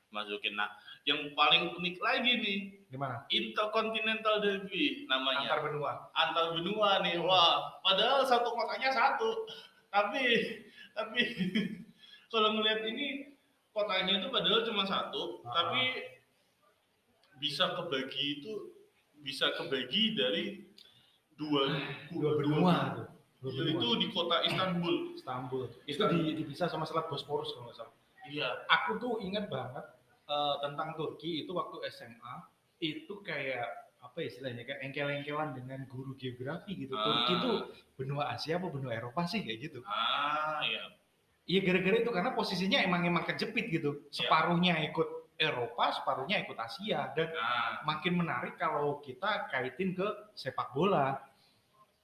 [0.10, 0.58] masukin.
[0.58, 0.70] Nah,
[1.06, 2.60] yang paling unik lagi nih,
[2.92, 3.24] gimana?
[3.32, 5.48] Intercontinental Derby namanya.
[5.48, 5.92] Antar benua.
[6.12, 7.16] Antar benua nih.
[7.24, 9.48] Wah, padahal satu kotanya satu.
[9.88, 10.24] Tapi
[10.98, 11.22] tapi
[12.32, 13.32] kalau ngelihat ini
[13.72, 15.54] kotanya itu padahal cuma satu, uh -huh.
[15.56, 15.84] tapi
[17.40, 18.54] bisa kebagi itu
[19.24, 20.44] bisa kebagi dari
[21.40, 21.80] dua
[22.12, 22.76] dua benua.
[23.40, 23.72] Dua benua.
[23.72, 25.16] Itu di kota Istanbul.
[25.16, 25.64] Istanbul.
[25.88, 27.96] Itu di, dipisah sama Selat Bosporus kalau nggak salah.
[28.30, 28.50] Iya.
[28.70, 29.82] Aku tuh ingat banget
[30.30, 32.36] uh, tentang Turki itu waktu SMA
[32.82, 36.98] itu kayak apa istilahnya kayak engkel-engkelan dengan guru geografi gitu.
[36.98, 37.06] Ah.
[37.06, 37.52] Turki itu
[37.96, 39.80] benua Asia apa benua Eropa sih kayak gitu.
[39.86, 40.84] Ah, iya.
[41.46, 44.02] Iya gara-gara itu karena posisinya emang emang kejepit gitu.
[44.10, 44.26] Iya.
[44.26, 47.86] Separuhnya ikut Eropa, separuhnya ikut Asia dan ah.
[47.86, 51.22] makin menarik kalau kita kaitin ke sepak bola.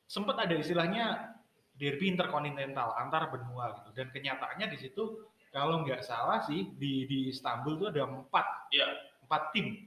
[0.07, 1.35] Sempat ada istilahnya
[1.77, 7.29] derby interkontinental antar benua gitu dan kenyataannya di situ kalau nggak salah sih di di
[7.29, 8.87] Istanbul tuh ada empat ya
[9.23, 9.85] empat tim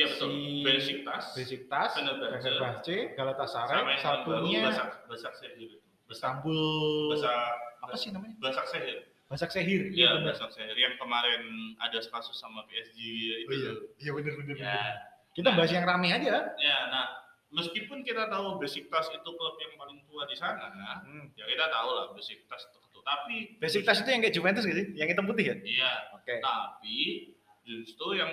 [0.00, 0.28] Iya betul.
[0.32, 4.72] Si Besiktas, Besiktas, Fenerbahce, Galatasaray, satunya
[5.04, 5.76] Basak Sehir.
[6.08, 7.12] Istanbul.
[7.12, 7.36] Basak
[7.84, 8.34] apa sih namanya?
[8.40, 8.98] Basak Sehir.
[9.28, 9.92] Basak Sehir.
[9.92, 12.98] Iya, ya, Basak Sehir yang kemarin ada kasus sama PSG
[13.44, 13.52] itu.
[13.52, 14.56] Oh, iya, iya benar benar.
[14.56, 14.80] Ya.
[15.36, 16.50] Kita nah, bahas yang rame aja.
[16.56, 17.04] Ya, nah
[17.52, 21.36] meskipun kita tahu Besiktas itu klub yang paling tua di sana, hmm.
[21.36, 22.66] ya kita tahu lah Besiktas
[23.00, 25.56] tapi basic tas itu yang kayak Juventus gitu, yang hitam putih ya?
[25.56, 25.92] Iya.
[26.14, 26.24] Oke.
[26.24, 26.38] Okay.
[26.44, 26.98] Tapi
[27.64, 28.30] justru yang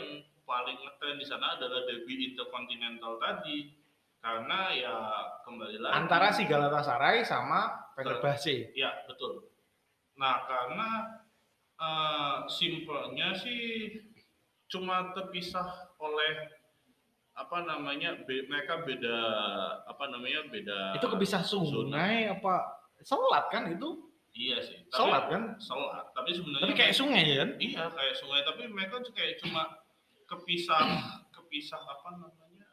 [0.48, 3.76] paling ngetren di sana adalah derby interkontinental tadi.
[4.18, 4.96] Karena ya
[5.46, 8.74] kembali lagi antara si Galatasaray sama Fenerbahce.
[8.74, 9.46] Iya, betul.
[10.18, 10.90] Nah, karena
[11.78, 13.94] uh, simpelnya sih
[14.68, 16.58] cuma terpisah oleh
[17.38, 19.20] apa namanya be, mereka beda
[19.86, 22.34] apa namanya beda itu kepisah sungai zona.
[22.34, 22.54] apa
[23.06, 24.78] selat kan itu Iya sih.
[24.94, 25.42] Tapi, sholat kan?
[25.58, 26.06] Sholat.
[26.14, 26.70] Tapi sebenarnya.
[26.70, 27.50] Tapi kayak sungai ya kan?
[27.58, 28.40] Iya kayak sungai.
[28.46, 29.66] Tapi mereka kayak cuma
[30.28, 30.84] kepisah,
[31.34, 32.68] kepisah apa namanya?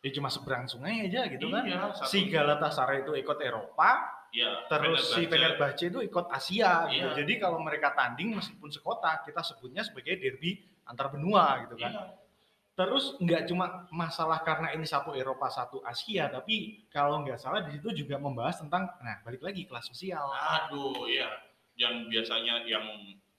[0.00, 1.62] Ya cuma seberang sungai aja gitu kan?
[1.68, 2.08] iya, kan?
[2.08, 4.18] Si Galatasaray itu ikut Eropa.
[4.32, 4.68] Iya.
[4.68, 7.08] Terus si Fenerbahce itu ikut Asia gitu.
[7.12, 7.16] Iya.
[7.24, 11.92] Jadi kalau mereka tanding meskipun sekota, kita sebutnya sebagai derby antar benua gitu kan?
[11.92, 12.28] Iya
[12.78, 17.74] Terus nggak cuma masalah karena ini satu Eropa satu Asia, tapi kalau nggak salah di
[17.74, 20.22] situ juga membahas tentang, nah balik lagi kelas sosial.
[20.30, 21.26] Aduh ya,
[21.74, 22.86] yang biasanya yang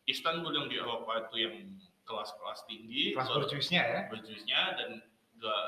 [0.04, 1.56] Istanbul yang di Eropa itu yang
[2.10, 4.90] kelas-kelas tinggi, kelas berjuisnya ya, berjuisnya dan
[5.38, 5.66] gak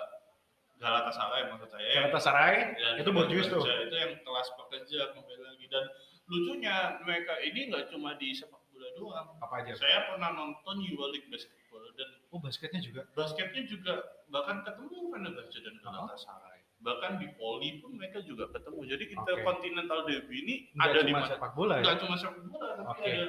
[0.81, 1.89] Galatasaray maksud saya.
[1.93, 3.61] Galatasaray ya, itu berjuis tuh.
[3.61, 5.85] Itu yang kelas pekerja kembali lagi dan
[6.25, 9.27] lucunya mereka ini nggak cuma di sepak bola doang.
[9.45, 9.77] Apa aja?
[9.77, 13.93] Saya pernah nonton Euroleague Basketball dan oh basketnya juga basketnya juga
[14.33, 20.17] bahkan ketemu Fenerbahce dan Galatasaray bahkan di poli pun mereka juga ketemu jadi intercontinental okay.
[20.17, 23.13] derby ini nggak ada di mana sepak bola ya nggak cuma sepak bola tapi okay.
[23.13, 23.27] ada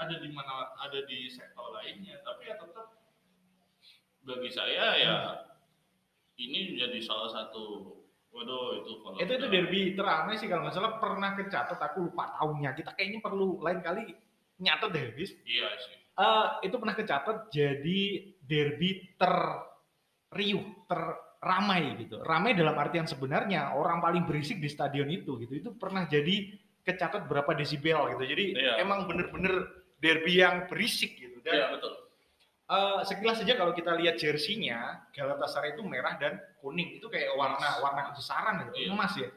[0.00, 2.86] ada di mana ada di sektor lainnya tapi ya tetap
[4.24, 6.40] bagi saya ya hmm.
[6.40, 7.96] ini menjadi salah satu
[8.30, 12.30] Waduh itu kalau itu itu derby teramai sih kalau nggak salah pernah kecatat aku lupa
[12.38, 14.14] tahunnya kita kayaknya perlu lain kali
[14.62, 18.00] nyatet deh bis iya sih uh, itu pernah kecatat jadi
[18.44, 22.18] derby terriuh, terramai gitu.
[22.20, 25.54] Ramai dalam artian sebenarnya orang paling berisik di stadion itu gitu.
[25.54, 26.50] Itu pernah jadi
[26.82, 28.24] kecatat berapa desibel gitu.
[28.26, 28.82] Jadi iya.
[28.82, 31.38] emang bener-bener derby yang berisik gitu.
[31.44, 31.92] Dan, iya betul.
[32.70, 37.82] Uh, sekilas saja kalau kita lihat jersinya Galatasaray itu merah dan kuning itu kayak warna
[37.82, 38.86] warna kebesaran gitu.
[38.86, 38.94] Iya.
[38.94, 39.28] emas ya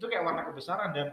[0.00, 1.12] itu kayak warna kebesaran dan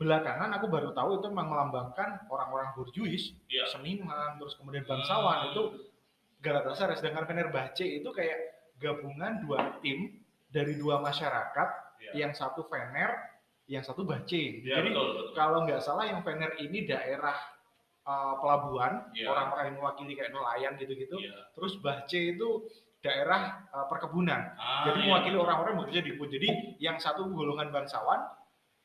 [0.00, 3.68] belakangan aku baru tahu itu memang melambangkan orang-orang borjuis, yeah.
[3.68, 5.48] seniman, terus kemudian bangsawan hmm.
[5.52, 5.62] itu
[6.40, 6.96] Galatasaray.
[6.96, 11.68] Sedangkan Fenerbahce itu kayak gabungan dua tim dari dua masyarakat,
[12.00, 12.14] yeah.
[12.16, 13.12] yang satu Fener,
[13.68, 14.64] yang satu Bace.
[14.64, 15.34] Yeah, Jadi betul, betul.
[15.36, 17.36] kalau nggak salah yang Fener ini daerah
[18.10, 19.30] uh, pelabuhan, yeah.
[19.30, 21.16] orang-orang yang mewakili kayak nelayan gitu-gitu.
[21.22, 21.46] Yeah.
[21.54, 22.66] Terus Bace itu
[23.00, 24.58] daerah uh, perkebunan.
[24.58, 25.06] Ah, Jadi iya.
[25.08, 26.28] mewakili orang-orang yang bekerja di kebun.
[26.28, 26.48] Jadi
[26.82, 28.28] yang satu golongan bangsawan,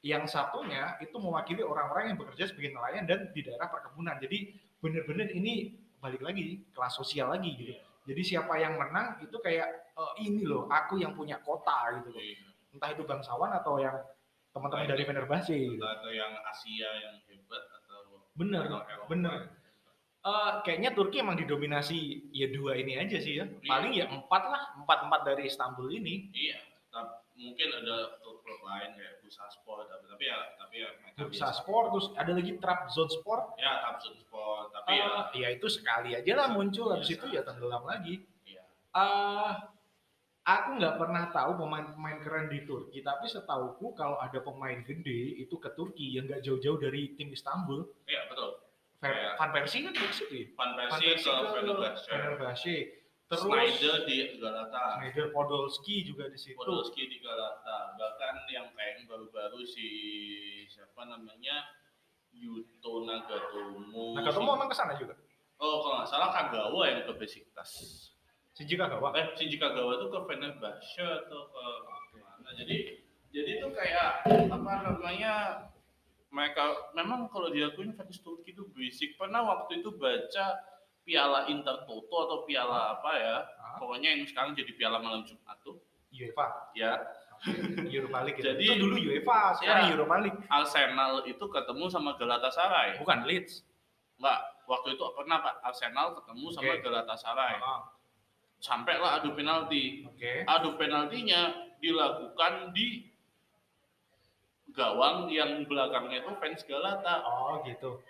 [0.05, 4.15] yang satunya itu mewakili orang-orang yang bekerja sebagai nelayan dan di daerah perkebunan.
[4.21, 7.73] Jadi benar-benar ini balik lagi kelas sosial lagi gitu.
[8.05, 12.21] Jadi siapa yang menang itu kayak e, ini loh, aku yang punya kota gitu loh.
[12.21, 12.37] Iya.
[12.77, 13.97] Entah itu bangsawan atau yang
[14.53, 15.81] teman-teman dari Fenerbahce gitu.
[15.81, 17.17] Atau yang Asia yang
[18.35, 19.51] bener, atau bener.
[20.25, 23.45] Uh, kayaknya Turki emang didominasi ya dua ini aja sih ya.
[23.45, 23.69] Iya.
[23.69, 26.33] Paling ya empat lah, empat empat dari Istanbul ini.
[26.33, 26.57] Iya,
[27.35, 32.07] mungkin ada klub lain kayak Bursa Sport tapi, tapi ya tapi ya Bursa Sport terus
[32.15, 36.47] ada lagi Trabzon Sport ya Trabzon Sport tapi uh, ya ya itu sekali aja lah
[36.55, 38.63] muncul habis iya, itu ya tenggelam lagi iya.
[38.95, 39.74] uh,
[40.45, 45.57] aku nggak pernah tahu pemain-pemain keren di Turki, tapi setauku kalau ada pemain gede itu
[45.57, 47.81] ke Turki yang nggak jauh-jauh dari tim Istanbul.
[48.05, 48.61] Iya betul.
[49.01, 50.45] Van, Kayak- Van Persie kan Meksiko ya?
[50.53, 52.05] Van Persie ke Fenerbahce.
[52.07, 52.75] Fenerbahce.
[53.25, 55.01] Terus Snyder di Galata.
[55.01, 56.53] Schneider Podolski juga di situ.
[56.55, 57.97] Podolski di Galata.
[57.97, 59.87] Bahkan yang kayak baru-baru si
[60.69, 61.65] siapa namanya
[62.29, 64.13] Yuto Nagatomo.
[64.13, 65.17] Nagatomo emang ke sana juga.
[65.57, 67.71] Oh kalau nggak salah Kagawa yang ke Besiktas.
[68.55, 69.11] Shinji Kagawa.
[69.13, 71.63] Eh Shinji Kagawa tuh ke Fenerbahce atau ke
[72.17, 72.49] mana?
[72.55, 72.77] Jadi
[73.29, 75.33] jadi tuh kayak apa namanya
[76.31, 79.15] mereka memang kalau diakuin fans Turki itu berisik.
[79.15, 80.45] Pernah waktu itu baca
[81.03, 83.35] Piala Intertoto atau Piala apa ya?
[83.55, 85.75] Ah, Pokoknya yang sekarang jadi Piala Malam Jumat tuh.
[86.09, 86.71] UEFA.
[86.71, 86.95] Ya,
[87.91, 88.39] Europa League.
[88.39, 88.55] ya.
[88.55, 89.91] Jadi- itu dulu UEFA, sekarang Ya.
[89.91, 90.39] Europa League.
[90.47, 92.95] Arsenal itu ketemu sama Galatasaray.
[92.97, 93.67] Bukan Leeds.
[94.15, 96.81] Enggak, waktu itu pernah Pak Arsenal ketemu sama Oke.
[96.81, 97.55] Galatasaray.
[97.59, 97.83] Ah,
[98.65, 100.01] Sampailah adu penalti.
[100.09, 100.41] Oke.
[100.49, 103.05] Adu penaltinya dilakukan di
[104.73, 107.21] gawang yang belakangnya itu fans Galata.
[107.21, 108.01] Oh gitu.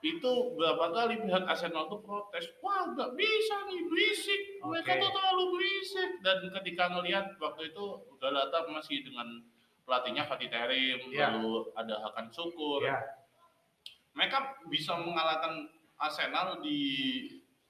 [0.00, 5.00] Itu berapa kali pihak Arsenal tuh protes, wah nggak bisa nih berisik, mereka Oke.
[5.00, 6.10] tuh terlalu berisik.
[6.20, 7.84] Dan ketika ngelihat waktu itu
[8.20, 9.40] Galata masih dengan
[9.84, 11.36] pelatihnya Fatih Terim, Iya.
[11.40, 13.00] lalu ada Hakan Syukur, Ya.
[14.12, 16.80] mereka bisa mengalahkan Arsenal di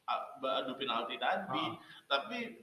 [0.07, 1.77] adu penalti tadi, Ah.
[2.07, 2.61] tapi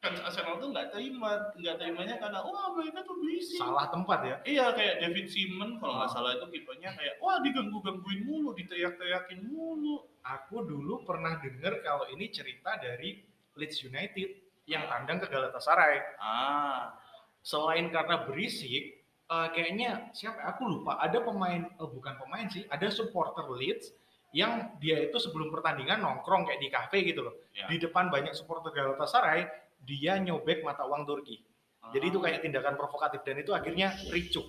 [0.00, 3.60] fans Arsenal tuh nggak terima, nggak terimanya karena wah mereka tuh berisik.
[3.60, 4.36] Salah tempat ya.
[4.42, 6.14] Iya kayak David Simon kalau nggak Ah.
[6.14, 10.02] salah itu kipernya kayak wah diganggu-gangguin mulu, diteriak-teriakin mulu.
[10.20, 13.20] Aku dulu pernah dengar kalau ini cerita dari
[13.56, 14.28] Leeds United
[14.64, 16.16] yang tandang ke Galatasaray.
[16.18, 16.96] Ah,
[17.40, 20.44] Selain karena berisik, eh, kayaknya siapa?
[20.52, 21.00] Aku lupa.
[21.00, 23.96] Ada pemain, eh, bukan pemain sih, ada supporter Leeds
[24.30, 27.34] yang dia itu sebelum pertandingan nongkrong kayak di kafe gitu loh.
[27.50, 27.66] Ya.
[27.66, 29.46] Di depan banyak supporter Galatasaray,
[29.80, 31.42] dia nyobek mata uang Turki.
[31.90, 32.30] Jadi itu Ah.
[32.30, 34.46] kayak tindakan provokatif dan itu akhirnya ricuh.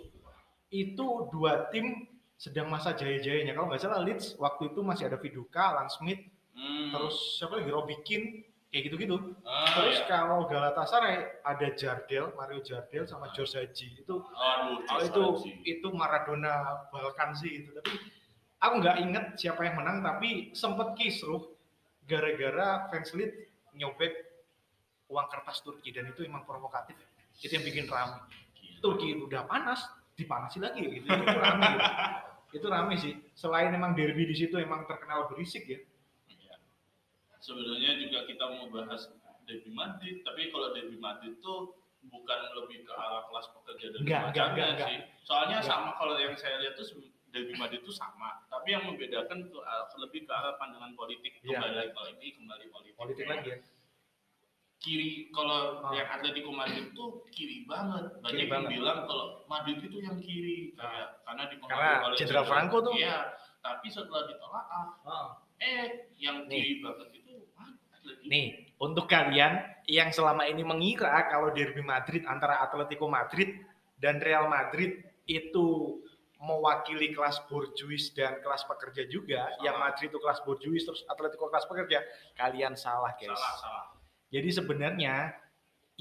[0.67, 3.53] Itu dua tim sedang masa jaya-jayanya.
[3.53, 6.21] Kalau nggak salah Leeds waktu itu masih ada Viduka, Alan Smith,
[6.51, 6.91] Hmm.
[6.91, 9.15] terus siapa lagi Robbie Keane, kayak gitu-gitu.
[9.43, 10.05] Ah, terus ya.
[10.05, 14.03] kalau Galatasaray ada Jardel, Mario Jardel sama George Haji.
[14.03, 15.51] Itu Aduh, oh, itu Haji.
[15.63, 17.71] itu Maradona Balkan sih itu.
[17.71, 17.93] Tapi
[18.61, 21.41] aku nggak inget siapa yang menang tapi sempet kisruh
[22.05, 24.13] gara-gara fans Leeds nyobek
[25.11, 26.95] uang kertas Turki dan itu emang provokatif.
[27.43, 28.23] Itu yang bikin ramai.
[28.79, 29.83] Turki udah panas,
[30.15, 31.05] dipanasi lagi gitu.
[31.11, 31.67] Itu rame.
[31.67, 31.89] gitu.
[32.59, 33.15] Itu rame sih.
[33.31, 35.79] Selain emang derby di situ emang terkenal berisik ya.
[36.27, 36.59] Iya.
[37.39, 39.07] Sebenarnya juga kita mau bahas
[39.47, 41.79] Derby Madrid, tapi kalau Derby Madrid tuh
[42.11, 44.99] bukan lebih ke arah kelas pekerja dan Enggak, enggak, sih.
[45.23, 45.71] Soalnya Enggak.
[45.71, 46.91] sama kalau yang saya lihat tuh
[47.31, 51.33] Derby Madrid itu sama, tapi yang membedakan ke arah- lebih ke arah pandangan politik.
[51.41, 51.57] Iya.
[51.57, 52.93] Kembali kalau ini kembali politik.
[52.93, 53.57] Politik lagi ya.
[54.77, 55.93] Kiri kalau Ah.
[55.93, 58.21] yang Atletico Madrid tuh kiri banget.
[58.21, 58.69] Banyak Kiri yang banget.
[58.69, 62.93] bilang kalau Madrid itu yang kiri kayak karena dipengaruhi Karena oleh Jenderal Franco tuh.
[62.93, 63.17] Iya,
[63.61, 64.85] tapi setelah ditelaah
[65.57, 65.81] eh
[66.17, 66.61] yang Nih.
[66.61, 68.29] kiri banget itu ah, Atletico.
[68.29, 68.45] Nih,
[68.77, 69.53] untuk kalian
[69.89, 73.57] yang selama ini mengira kalau derby Madrid antara Atletico Madrid
[73.97, 75.97] dan Real Madrid itu
[76.41, 79.61] mewakili kelas borjuis dan kelas pekerja juga, Salah.
[79.61, 82.01] yang Madrid itu kelas borjuis terus Atletico kelas pekerja,
[82.33, 83.37] kalian salah guys.
[83.37, 83.85] Salah, salah.
[84.33, 85.37] Jadi sebenarnya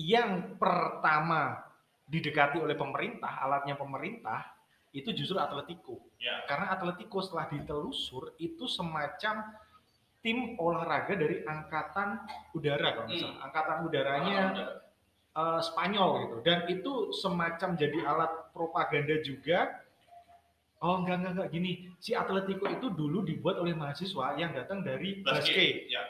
[0.00, 1.60] yang pertama
[2.08, 4.48] didekati oleh pemerintah, alatnya pemerintah
[4.90, 6.10] itu justru Atletico.
[6.18, 6.42] Ya.
[6.48, 9.54] Karena Atletico setelah ditelusur itu semacam
[10.20, 13.44] tim olahraga dari angkatan udara kalau nggak Hmm.
[13.44, 14.38] Angkatan udaranya
[15.30, 16.36] eh, Spanyol gitu.
[16.42, 19.84] Dan itu semacam jadi alat propaganda juga.
[20.80, 21.72] Oh enggak enggak enggak gini.
[22.00, 26.02] Si Atletico itu dulu dibuat oleh mahasiswa yang datang dari Basque Ya.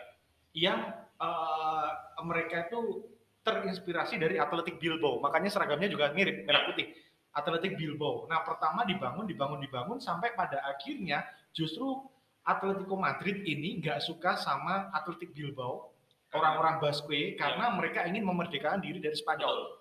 [0.54, 0.78] yang
[1.18, 1.88] eh,
[2.22, 3.10] mereka itu
[3.42, 5.18] terinspirasi dari Atletik Bilbao.
[5.18, 6.86] Makanya seragamnya juga mirip merah putih.
[7.30, 8.26] Atletik Bilbao.
[8.26, 11.22] Nah, pertama dibangun, dibangun, dibangun sampai pada akhirnya
[11.54, 12.02] justru
[12.42, 15.94] Atletico Madrid ini nggak suka sama Atletik Bilbao,
[16.34, 19.78] orang-orang Basque, karena mereka ingin memerdekakan diri dari Spanyol.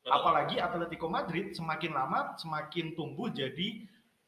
[0.00, 0.12] Betul.
[0.12, 3.84] Apalagi Atletico Madrid semakin lama semakin tumbuh jadi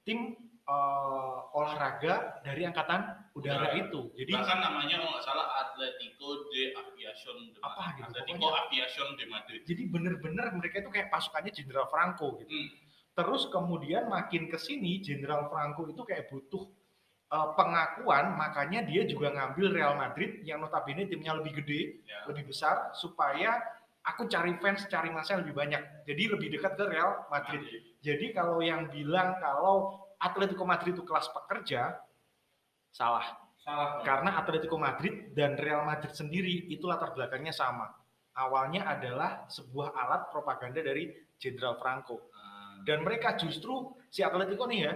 [0.06, 4.14] tim eh, olahraga dari angkatan udara itu.
[4.16, 7.92] Jadi bahkan namanya kalau nggak salah Atletico de Aviación de Apa Madrid.
[7.92, 8.62] gitu, Atletico pokoknya.
[8.64, 9.60] Aviación de Madrid.
[9.66, 12.48] jadi bener-bener mereka itu kayak pasukannya Jenderal Franco gitu.
[12.48, 12.70] Hmm.
[13.16, 16.64] Terus kemudian makin ke sini Jenderal Franco itu kayak butuh
[17.32, 22.24] uh, pengakuan, makanya dia juga ngambil Real Madrid yang notabene timnya lebih gede, Ya.
[22.28, 23.56] lebih besar supaya
[24.06, 26.06] aku cari fans, cari masa lebih banyak.
[26.06, 27.62] Jadi lebih dekat ke Real Madrid.
[27.98, 31.98] Jadi kalau yang bilang kalau Atletico Madrid itu kelas pekerja
[32.94, 33.26] salah.
[33.60, 34.00] Salah.
[34.06, 37.90] Karena Atletico Madrid dan Real Madrid sendiri itu latar belakangnya sama.
[38.36, 41.08] awalnya adalah sebuah alat propaganda dari
[41.40, 42.28] Jenderal Franco.
[42.36, 42.84] Ah.
[42.84, 44.92] Dan mereka justru si Atletico nih ya,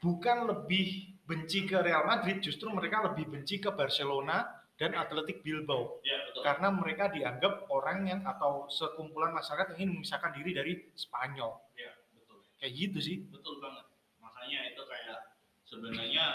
[0.00, 6.02] bukan lebih benci ke Real Madrid, justru mereka lebih benci ke Barcelona dan Atletic Bilbao.
[6.02, 6.42] Ya, betul.
[6.42, 11.54] Karena mereka dianggap orang yang atau sekumpulan masyarakat yang ingin memisahkan diri dari Spanyol.
[11.78, 12.42] Ya, betul.
[12.58, 13.16] Kayak gitu sih.
[13.30, 13.86] Betul banget.
[14.18, 16.26] Makanya itu kayak sebenarnya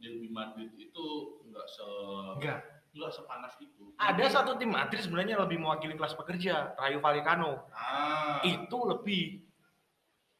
[0.00, 1.06] derby Madrid itu
[1.44, 1.86] nggak se
[2.40, 2.58] Enggak.
[2.90, 3.92] nggak sepanas itu.
[4.00, 7.68] Ada satu tim Madrid sebenarnya lebih mewakili kelas pekerja, Rayo Vallecano.
[7.70, 9.44] Ah, Itu lebih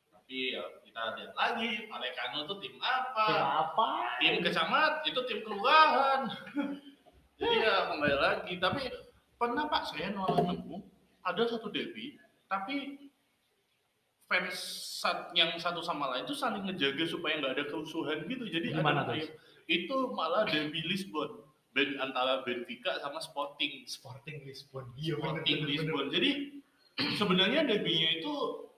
[0.08, 3.26] tapi ya kita lihat lagi Vallecano itu tim apa?
[3.62, 3.90] apa?
[4.18, 6.26] Tim kecamat itu tim kelurahan.
[7.38, 8.52] Jadi ya kembali lagi.
[8.58, 8.90] Tapi
[9.38, 10.82] pernah pak saya nolak nemu
[11.22, 12.18] ada satu derby,
[12.50, 13.06] tapi
[14.26, 14.58] fans
[15.38, 18.50] yang satu sama lain itu saling ngejaga supaya nggak ada kerusuhan gitu.
[18.50, 19.30] Jadi Gimana ada tuh?
[19.70, 24.90] itu malah derby Lisbon ben, antara Benfica sama Sporting Sporting Lisbon.
[24.98, 26.10] Iya Sporting Lisbon.
[26.10, 26.30] Jadi
[27.22, 28.32] sebenarnya derbynya itu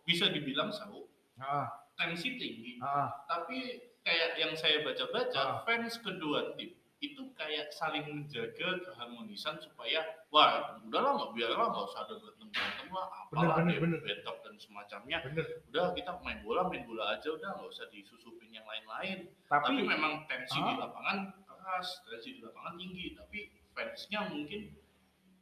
[0.04, 1.08] bisa dibilang seru,
[1.40, 1.66] Ah,
[2.02, 5.58] tensi tinggi, ah, tapi kayak yang saya baca-baca Ah.
[5.62, 12.06] fans kedua tim itu kayak saling menjaga keharmonisan supaya wah udahlah nggak biarlah nggak usah
[12.06, 14.22] ada berantem berantem lah apalah Bener, bener, bener.
[14.22, 15.46] dan semacamnya bener.
[15.66, 19.82] udah kita main bola main bola aja udah nggak usah disusupin yang lain-lain tapi, Tapi,
[19.82, 20.86] memang tensi di Ah.
[20.86, 23.38] lapangan keras tensi di lapangan tinggi tapi
[23.74, 24.70] fansnya mungkin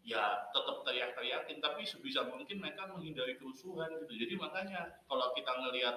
[0.01, 5.97] ya tetap teriak-teriakin tapi sebisa mungkin mereka menghindari kerusuhan gitu jadi makanya kalau kita ngelihat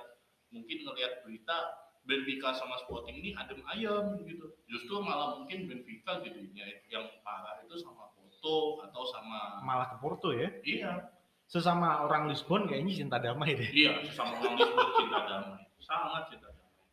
[0.53, 1.57] mungkin ngelihat berita
[2.03, 6.39] Benfica sama Sporting ini adem ayam gitu justru malah mungkin Benfica gitu
[6.87, 10.51] yang parah itu sama Porto atau sama malah ke Porto ya.
[10.63, 11.13] iya
[11.53, 13.69] Sesama orang Lisbon kayaknya cinta damai deh.
[13.69, 15.61] Iya, sama orang Lisbon cinta damai.
[15.77, 16.87] Sangat cinta damai.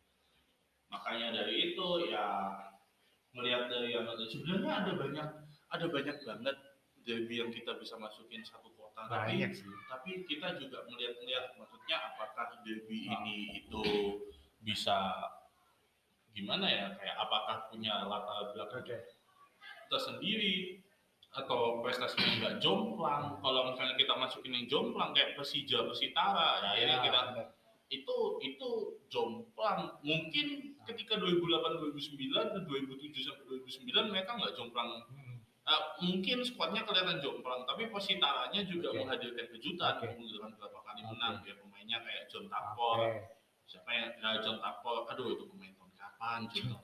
[0.91, 2.25] Makanya dari itu ya
[3.33, 5.27] melihat dari yang sebenarnya ada banyak
[5.71, 6.57] ada banyak banget
[7.03, 9.03] derby yang kita bisa masukin satu kota.
[9.03, 9.65] Tapi Banyak sih.
[9.87, 13.19] tapi kita juga melihat-lihat maksudnya apakah derby Ah.
[13.19, 13.83] ini itu
[14.59, 14.97] bisa
[16.31, 18.97] gimana ya kayak apakah punya latar belakang Oke.
[19.87, 20.79] tersendiri
[21.31, 26.95] atau prestasinya nggak jomplang kalau misalnya kita masukin yang jomplang kayak Persija Persitara ya ini
[27.01, 27.47] kita bener.
[27.89, 28.69] itu itu
[29.07, 30.47] jomplang mungkin
[30.85, 35.30] ketika 2008 2009 dan 2007 sampai 2009 mereka nggak jomplang Hmm.
[35.61, 39.05] Eh, mungkin skuadnya kelihatan jomplang tapi Persitaranya juga Oke.
[39.05, 40.09] menghadirkan kejutan Oke.
[40.09, 43.29] menghadirkan beberapa kali menang ya pemainnya kayak John Tapor Oke.
[43.69, 46.81] siapa yang ya, John Tapor aduh itu pemain tahun kapan John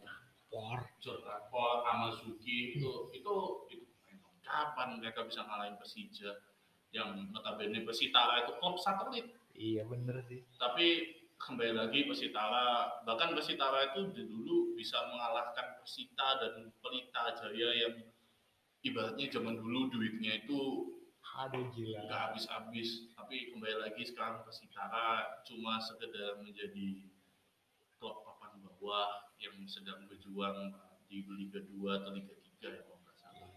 [0.47, 0.80] Por.
[1.01, 3.34] John Rapor, Amazuki itu itu
[3.67, 6.32] itu pemain tahun kapan mereka bisa ngalahin Persija
[6.93, 9.25] yang notabene Persitara itu klub satelit
[9.57, 10.45] Iya bener sih.
[10.61, 17.95] tapi kembali lagi Persitara bahkan Persitara itu dulu bisa mengalahkan Persita dan Pelita Jaya yang
[18.91, 20.93] ibaratnya zaman dulu duitnya itu
[21.38, 22.01] Aduh gila.
[22.09, 27.05] nggak habis-habis tapi kembali lagi sekarang Persitara cuma sekedar menjadi
[28.01, 30.73] klub papan bawah yang sedang berjuang
[31.05, 33.47] di Liga 2 atau Liga 3 ya kalau nggak salah.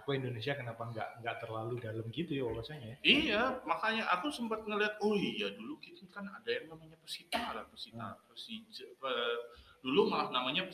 [0.00, 3.00] Aku Indonesia kenapa nggak nggak terlalu dalam gitu ya wawasannya?
[3.04, 8.16] Iya, makanya aku sempat ngeliat, oh iya dulu kita kan ada yang namanya Persitara, Persitara,
[8.28, 9.38] Persija, eh,
[9.84, 10.68] dulu malah namanya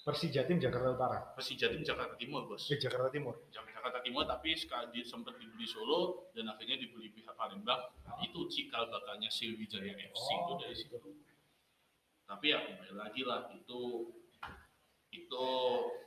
[0.00, 1.18] Persijatim, Persija tim Jakarta Utara.
[1.36, 2.64] Persijatim Jakarta Timur bos.
[2.72, 3.34] Eh Jakarta Timur.
[3.52, 7.80] Jakarta Timur tapi sekali sempat dibeli Solo dan akhirnya dibeli pihak Palembang
[8.10, 10.98] Nah, itu cikal bakalnya Sriwijaya FC itu dari situ
[12.26, 14.10] tapi ya kembali lagi lah itu
[15.10, 15.46] itu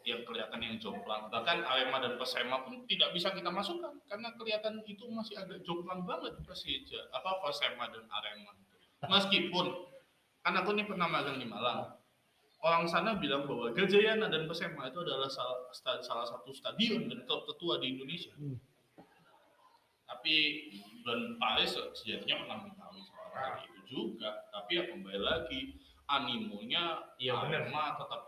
[0.08, 4.80] yang kelihatan yang jomplang bahkan Arema dan Persema pun tidak bisa kita masukkan karena kelihatan
[4.88, 8.52] itu masih agak jomplang banget Persija apa Persema dan Arema
[9.08, 9.92] meskipun
[10.44, 12.03] kan aku ini pernah magang di Malang
[12.64, 15.68] orang sana bilang bahwa Gajayana dan Persema itu adalah salah,
[16.02, 18.56] salah satu stadion dan klub tertua di Indonesia Hmm.
[20.04, 20.36] tapi
[21.04, 25.60] dan Paris sejatinya pernah mengetahui soal hal itu juga tapi ya kembali lagi
[26.08, 27.44] animonya benar.
[27.66, 28.22] Arema tetap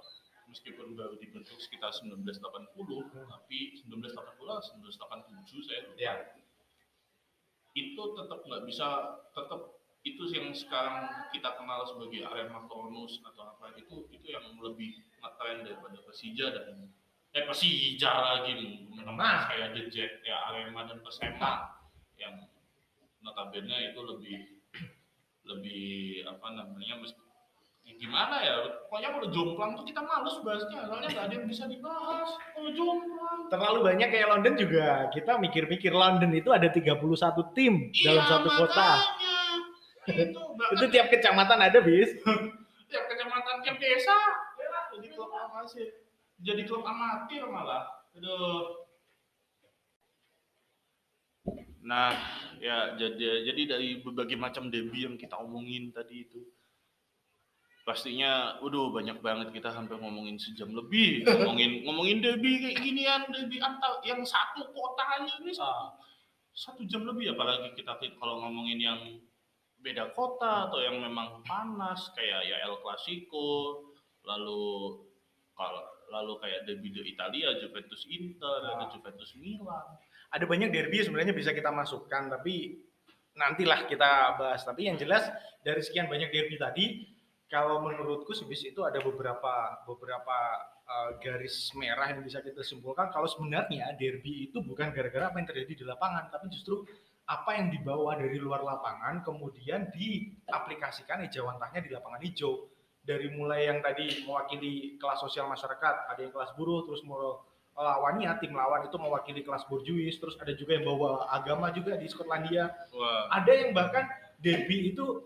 [0.46, 2.36] meskipun baru dibentuk sekitar 1980
[3.06, 3.28] Hmm.
[3.30, 6.14] tapi 1980 1987 saya lupa Ya.
[7.76, 8.88] itu tetap nggak bisa
[9.32, 9.62] tetap
[10.06, 11.02] itu yang sekarang
[11.34, 16.86] kita kenal sebagai Arema Kronus atau apa itu itu yang lebih ngetren daripada Persija dan
[17.34, 18.54] eh Persija lagi
[18.88, 19.50] memang Nah.
[19.50, 21.74] kayak The Jet ya Arema dan Persema
[22.16, 22.38] yang
[23.20, 24.38] notabene itu lebih
[25.44, 25.86] lebih
[26.26, 27.18] apa namanya mes-
[27.82, 28.54] ya gimana ya
[28.86, 33.40] pokoknya kalau jomplang tuh kita males bahasnya soalnya nggak ada yang bisa dibahas kalau jomplang
[33.46, 35.06] Terlalu banyak kayak London juga.
[35.14, 36.98] Kita mikir-mikir London itu ada 31
[37.54, 38.90] tim dalam Iya, satu kota.
[40.10, 40.42] Itu
[40.78, 42.14] Itu tiap kecamatan ada bis.
[42.92, 44.18] tiap kecamatan tiap desa.
[44.62, 46.06] Ya, jadi klub amatir
[46.42, 47.88] jadi klub amatir malah.
[48.16, 48.84] Aduh.
[51.86, 52.18] Nah,
[52.58, 56.42] ya jadi jadi dari berbagai macam derby yang kita omongin tadi itu
[57.86, 61.22] pastinya udah banyak banget kita hampir ngomongin sejam lebih.
[61.30, 65.94] Ngomongin ngomongin derby kayak ginian derby antar yang satu kota aja ini satu,
[66.50, 69.00] satu jam lebih apalagi kita kalau ngomongin yang
[69.86, 73.86] beda kota atau yang memang panas kayak ya El Clasico
[74.26, 74.98] lalu
[75.54, 78.82] kalau lalu kayak derby di Italia Juventus Inter nah.
[78.82, 79.86] atau Juventus Milan.
[80.34, 82.82] Ada banyak derby sebenarnya bisa kita masukkan tapi
[83.38, 84.66] nantilah kita bahas.
[84.66, 85.30] Tapi yang jelas
[85.62, 86.86] dari sekian banyak derby tadi
[87.46, 90.38] kalau menurutku bis itu ada beberapa beberapa
[90.90, 93.14] uh, garis merah yang bisa kita simpulkan.
[93.14, 96.84] Kalau sebenarnya derby itu bukan gara-gara apa yang terjadi di lapangan tapi justru
[97.26, 102.70] apa yang dibawa dari luar lapangan kemudian diaplikasikan hijauantahnya di lapangan hijau
[103.02, 107.42] dari mulai yang tadi mewakili kelas sosial masyarakat ada yang kelas buruh terus mau
[107.76, 112.08] lawannya tim lawan itu mewakili kelas borjuis terus ada juga yang bawa agama juga di
[112.08, 113.30] Skotlandia wow.
[113.34, 114.06] ada yang bahkan
[114.40, 115.26] derby itu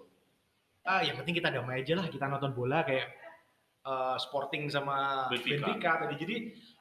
[0.87, 3.11] ah yang penting kita damai aja lah kita nonton bola kayak
[3.85, 5.67] uh, Sporting sama Benfica.
[5.67, 6.35] Benfica tadi jadi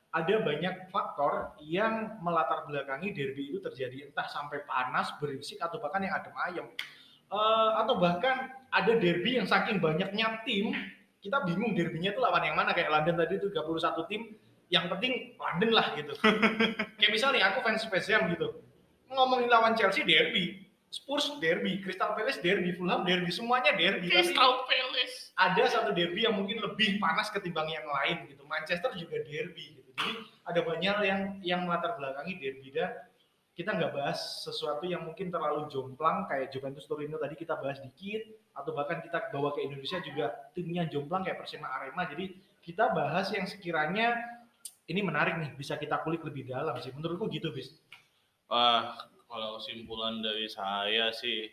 [0.08, 4.08] ada banyak faktor yang melatar belakangi derby itu terjadi.
[4.08, 6.66] Entah sampai panas berisik atau bahkan yang adem ayam
[7.32, 10.72] uh, atau bahkan ada derby yang saking banyaknya tim
[11.18, 12.72] kita bingung derbynya itu lawan yang mana.
[12.72, 14.22] Kayak London tadi itu 31 tim
[14.68, 16.14] yang penting London lah gitu.
[17.00, 18.48] Kayak misalnya aku fans Ham gitu.
[19.12, 20.68] Ngomongin lawan Chelsea derby.
[20.88, 24.08] Spurs derby, Crystal Palace derby, Fulham derby, semuanya derby.
[24.08, 25.36] Crystal Palace.
[25.36, 28.40] Ada satu derby yang mungkin lebih panas ketimbang yang lain gitu.
[28.48, 29.77] Manchester juga derby.
[29.98, 30.10] Jadi
[30.46, 32.94] ada banyak yang yang melatar belakangi derby dan
[33.58, 38.22] kita nggak bahas sesuatu yang mungkin terlalu jomplang kayak Juventus Torino tadi kita bahas dikit
[38.54, 43.34] atau bahkan kita bawa ke Indonesia juga timnya jomplang kayak Persema Arema jadi kita bahas
[43.34, 44.14] yang sekiranya
[44.88, 47.74] ini menarik nih bisa kita kulik lebih dalam sih menurutku gitu bis.
[48.46, 48.94] Wah
[49.28, 51.52] kalau kesimpulan dari saya sih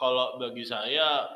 [0.00, 1.28] kalau bagi saya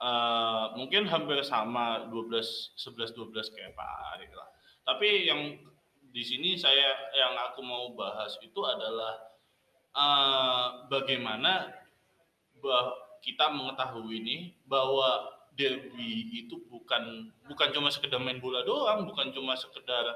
[0.00, 4.45] uh, mungkin hampir sama 12 11 12 kayak Pak Ari lah.
[4.86, 5.58] Tapi yang
[6.14, 9.18] di sini saya yang aku mau bahas itu adalah
[9.92, 11.74] uh, bagaimana
[12.62, 15.26] bah kita mengetahui ini bahwa
[15.58, 20.06] derby itu bukan bukan cuma sekedar main bola doang, bukan cuma sekedar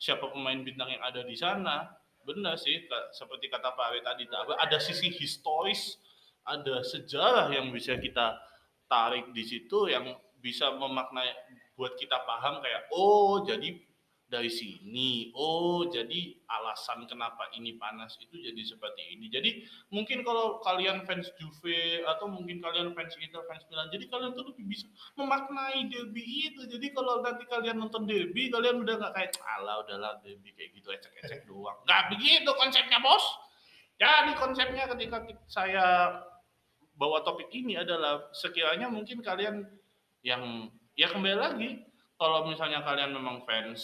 [0.00, 1.92] siapa pemain bintang yang ada di sana,
[2.24, 6.00] benar sih seperti kata Pak Ari tadi ada sisi historis
[6.44, 8.40] ada sejarah yang bisa kita
[8.88, 11.28] tarik di situ yang bisa memaknai
[11.76, 13.76] buat kita paham kayak oh jadi
[14.24, 15.30] dari sini.
[15.36, 19.28] Oh, jadi alasan kenapa ini panas itu jadi seperti ini.
[19.28, 19.50] Jadi
[19.92, 24.50] mungkin kalau kalian fans Juve atau mungkin kalian fans Inter, fans Milan, jadi kalian tuh
[24.50, 26.64] lebih bisa memaknai derby itu.
[26.66, 30.88] Jadi kalau nanti kalian nonton derby, kalian udah nggak kayak ala udahlah derby kayak gitu
[30.90, 31.76] ecek-ecek doang.
[31.84, 33.24] Nggak begitu konsepnya bos.
[33.94, 36.18] Jadi konsepnya ketika saya
[36.98, 39.66] bawa topik ini adalah sekiranya mungkin kalian
[40.26, 41.70] yang ya kembali lagi
[42.18, 43.82] kalau misalnya kalian memang fans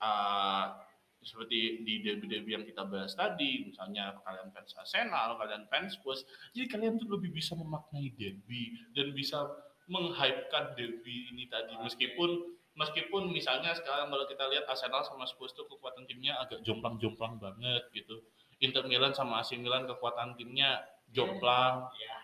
[0.00, 0.72] uh,
[1.18, 6.66] seperti di derby-derby yang kita bahas tadi, misalnya kalian fans Arsenal, kalian fans Spurs, jadi
[6.70, 9.44] kalian tuh lebih bisa memaknai derby dan bisa
[9.88, 15.66] menghypekan derby ini tadi meskipun meskipun misalnya sekarang kalau kita lihat Arsenal sama Spurs tuh
[15.66, 18.22] kekuatan timnya agak jomplang-jomplang banget gitu.
[18.62, 21.90] Inter Milan sama AC Milan kekuatan timnya jomplang.
[21.98, 22.18] Iya.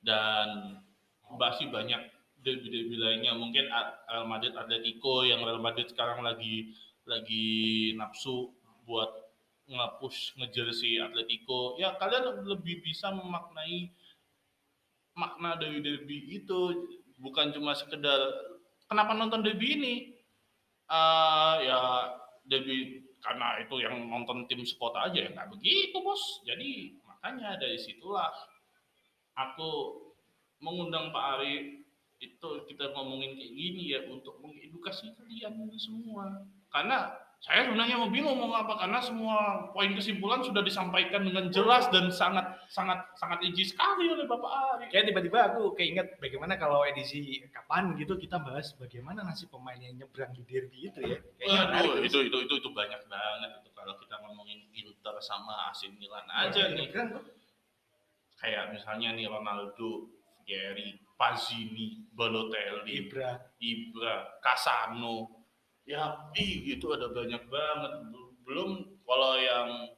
[0.00, 0.48] Dan
[1.34, 2.02] masih banyak
[2.40, 3.32] derby-derby lainnya.
[3.36, 3.68] Mungkin
[4.08, 6.72] Real Madrid Atletico yang Real Madrid sekarang lagi
[7.08, 8.52] lagi nafsu
[8.84, 9.08] buat
[9.70, 11.78] ngepush ngejar si Atletico.
[11.78, 13.94] Ya kalian lebih bisa memaknai
[15.14, 16.90] makna dari derby itu.
[17.20, 18.18] Bukan cuma sekedar
[18.88, 19.94] kenapa nonton derby ini?
[20.90, 21.80] Uh, ya
[22.48, 26.42] derby karena itu yang nonton tim sekota aja ya nggak begitu bos.
[26.48, 28.32] Jadi makanya dari situlah
[29.36, 30.00] aku
[30.60, 31.84] mengundang Pak Ari
[32.20, 38.36] itu kita ngomongin kayak gini ya untuk mengedukasi kalian semua karena saya sebenarnya mau bingung
[38.36, 43.64] mau apa karena semua poin kesimpulan sudah disampaikan dengan jelas dan sangat sangat sangat iji
[43.64, 44.92] sekali oleh Bapak Ari.
[44.92, 49.96] Kayak tiba-tiba aku keinget bagaimana kalau edisi kapan gitu kita bahas bagaimana nasib pemain yang
[49.96, 51.16] nyebrang di derby itu ya.
[51.80, 56.28] Aduh, itu, itu itu itu banyak banget itu kalau kita ngomongin Inter sama AC Milan
[56.28, 56.92] aja nih.
[58.36, 60.12] Kayak misalnya nih Ronaldo,
[60.44, 65.44] Gary, Pazini, Balotelli, Ibra, Ibra, Casano,
[65.84, 67.92] ya itu ada banyak banget.
[68.48, 69.92] Belum kalau yang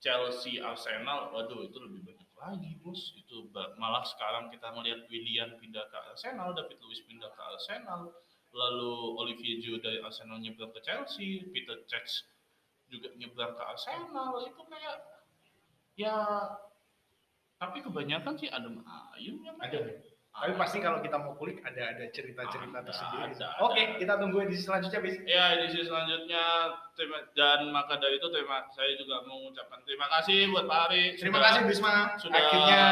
[0.00, 3.12] Chelsea, Arsenal, waduh itu lebih banyak lagi bos.
[3.20, 8.08] Itu malah sekarang kita melihat William pindah ke Arsenal, David Luiz pindah ke Arsenal,
[8.56, 12.24] lalu Olivier Giroud dari Arsenal nyebrang ke Chelsea, Peter Cech
[12.88, 14.40] juga nyebrang ke Arsenal.
[14.48, 15.12] Itu kayak
[15.92, 16.16] Ya,
[17.60, 18.64] tapi kebanyakan sih ada
[19.12, 20.00] ayam yang Ada.
[20.32, 23.36] Tapi pasti kalau kita mau kulik ada ada cerita-cerita Ada, tersendiri.
[23.36, 25.14] ada, Oke, kita tunggu edisi selanjutnya, bis.
[25.22, 26.44] Ya, edisi selanjutnya
[26.92, 31.04] terima, dan maka dari itu terima saya juga mengucapkan terima kasih buat Pak Ari.
[31.14, 31.94] Terima Sudah- kasih Bisma.
[32.16, 32.84] sudah- Akhirnya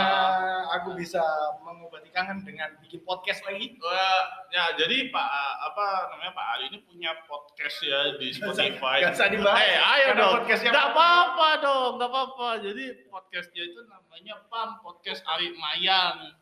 [0.70, 1.24] aku bisa
[1.58, 3.72] mengobati kangen dengan bikin podcast lagi.
[3.80, 4.22] Wah,
[4.52, 5.28] ya jadi Pak
[5.66, 9.00] apa namanya Pak Ari ini punya podcast ya di Spotify.
[9.00, 9.58] Gak usah dibahas.
[9.58, 10.32] Eh, ayo Karena dong.
[10.38, 12.48] podcastnya- Nggak apa-apa dong, nggak apa-apa.
[12.62, 16.36] Jadi podcastnya itu namanya PAM Podcast Ari Mayang.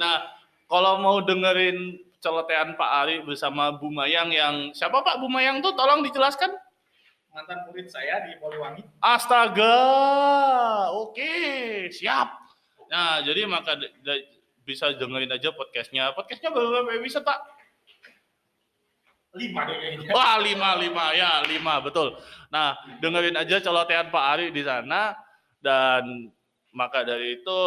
[0.00, 0.24] Nah,
[0.66, 5.72] kalau mau dengerin celotehan Pak Ari bersama Bu Mayang yang siapa Pak Bu Mayang tuh
[5.76, 6.52] tolong dijelaskan.
[7.30, 8.82] Mantan murid saya di Poliwangi.
[8.98, 9.78] Astaga,
[10.90, 11.30] oke,
[11.94, 12.26] siap.
[12.90, 14.26] Nah, jadi maka de- de-
[14.66, 16.10] bisa dengerin aja podcastnya.
[16.14, 17.38] Podcastnya berapa episode Pak?
[19.38, 20.10] Lima deh kayaknya.
[20.10, 22.18] Wah lima lima ya lima betul.
[22.50, 25.14] Nah dengerin aja celotehan Pak Ari di sana
[25.62, 26.34] dan
[26.74, 27.58] maka dari itu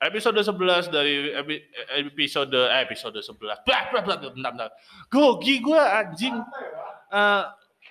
[0.00, 1.64] episode 11 dari epi-
[2.00, 3.36] episode eh, episode 11
[3.68, 4.70] bah, bah, bah, bentar, bentar.
[5.12, 6.36] Gogi gue anjing.
[7.12, 7.44] Eh,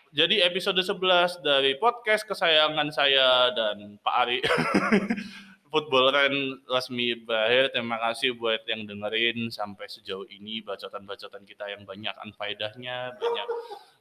[0.10, 4.40] jadi episode 11 dari podcast kesayangan saya dan Pak Ari.
[5.70, 6.36] Football Ren
[6.66, 7.70] resmi berakhir.
[7.78, 13.48] Terima kasih buat yang dengerin sampai sejauh ini bacotan-bacotan kita yang banyak anfaedahnya, banyak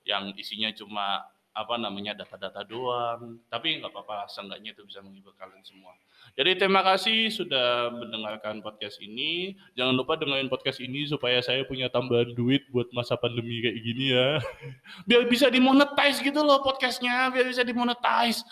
[0.09, 1.29] yang isinya cuma
[1.59, 3.43] apa namanya data-data doang.
[3.51, 5.91] Tapi nggak apa-apa, seenggaknya itu bisa menghibur kalian semua.
[6.39, 9.59] Jadi terima kasih sudah mendengarkan podcast ini.
[9.75, 14.15] Jangan lupa dengerin podcast ini supaya saya punya tambahan duit buat masa pandemi kayak gini
[14.15, 14.39] ya.
[15.11, 18.47] Biar bisa dimonetize gitu loh podcastnya, biar bisa dimonetize.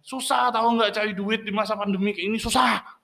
[0.00, 3.01] Susah tahu nggak cari duit di masa pandemi kayak ini susah.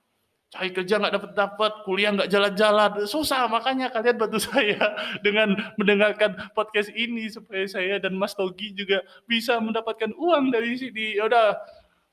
[0.48, 3.44] Cari kerja nggak dapat dapat, kuliah nggak jalan-jalan, susah.
[3.52, 9.60] Makanya kalian bantu saya dengan mendengarkan podcast ini supaya saya dan Mas Togi juga bisa
[9.60, 11.20] mendapatkan uang dari sini.
[11.20, 11.52] Ya udah,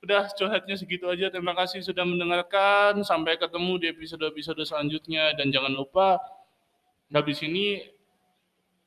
[0.04, 1.32] udah curhatnya segitu aja.
[1.32, 3.00] Terima kasih sudah mendengarkan.
[3.08, 6.20] Sampai ketemu di episode-episode selanjutnya dan jangan lupa
[7.16, 7.88] habis ini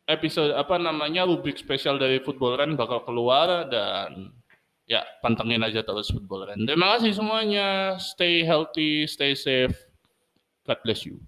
[0.08, 4.32] episode apa namanya rubrik spesial dari Football Run bakal keluar dan
[4.88, 6.48] ya pantengin aja terus Football.
[6.56, 8.00] Terima kasih semuanya.
[8.00, 9.76] Stay healthy, stay safe.
[10.64, 11.20] God bless you.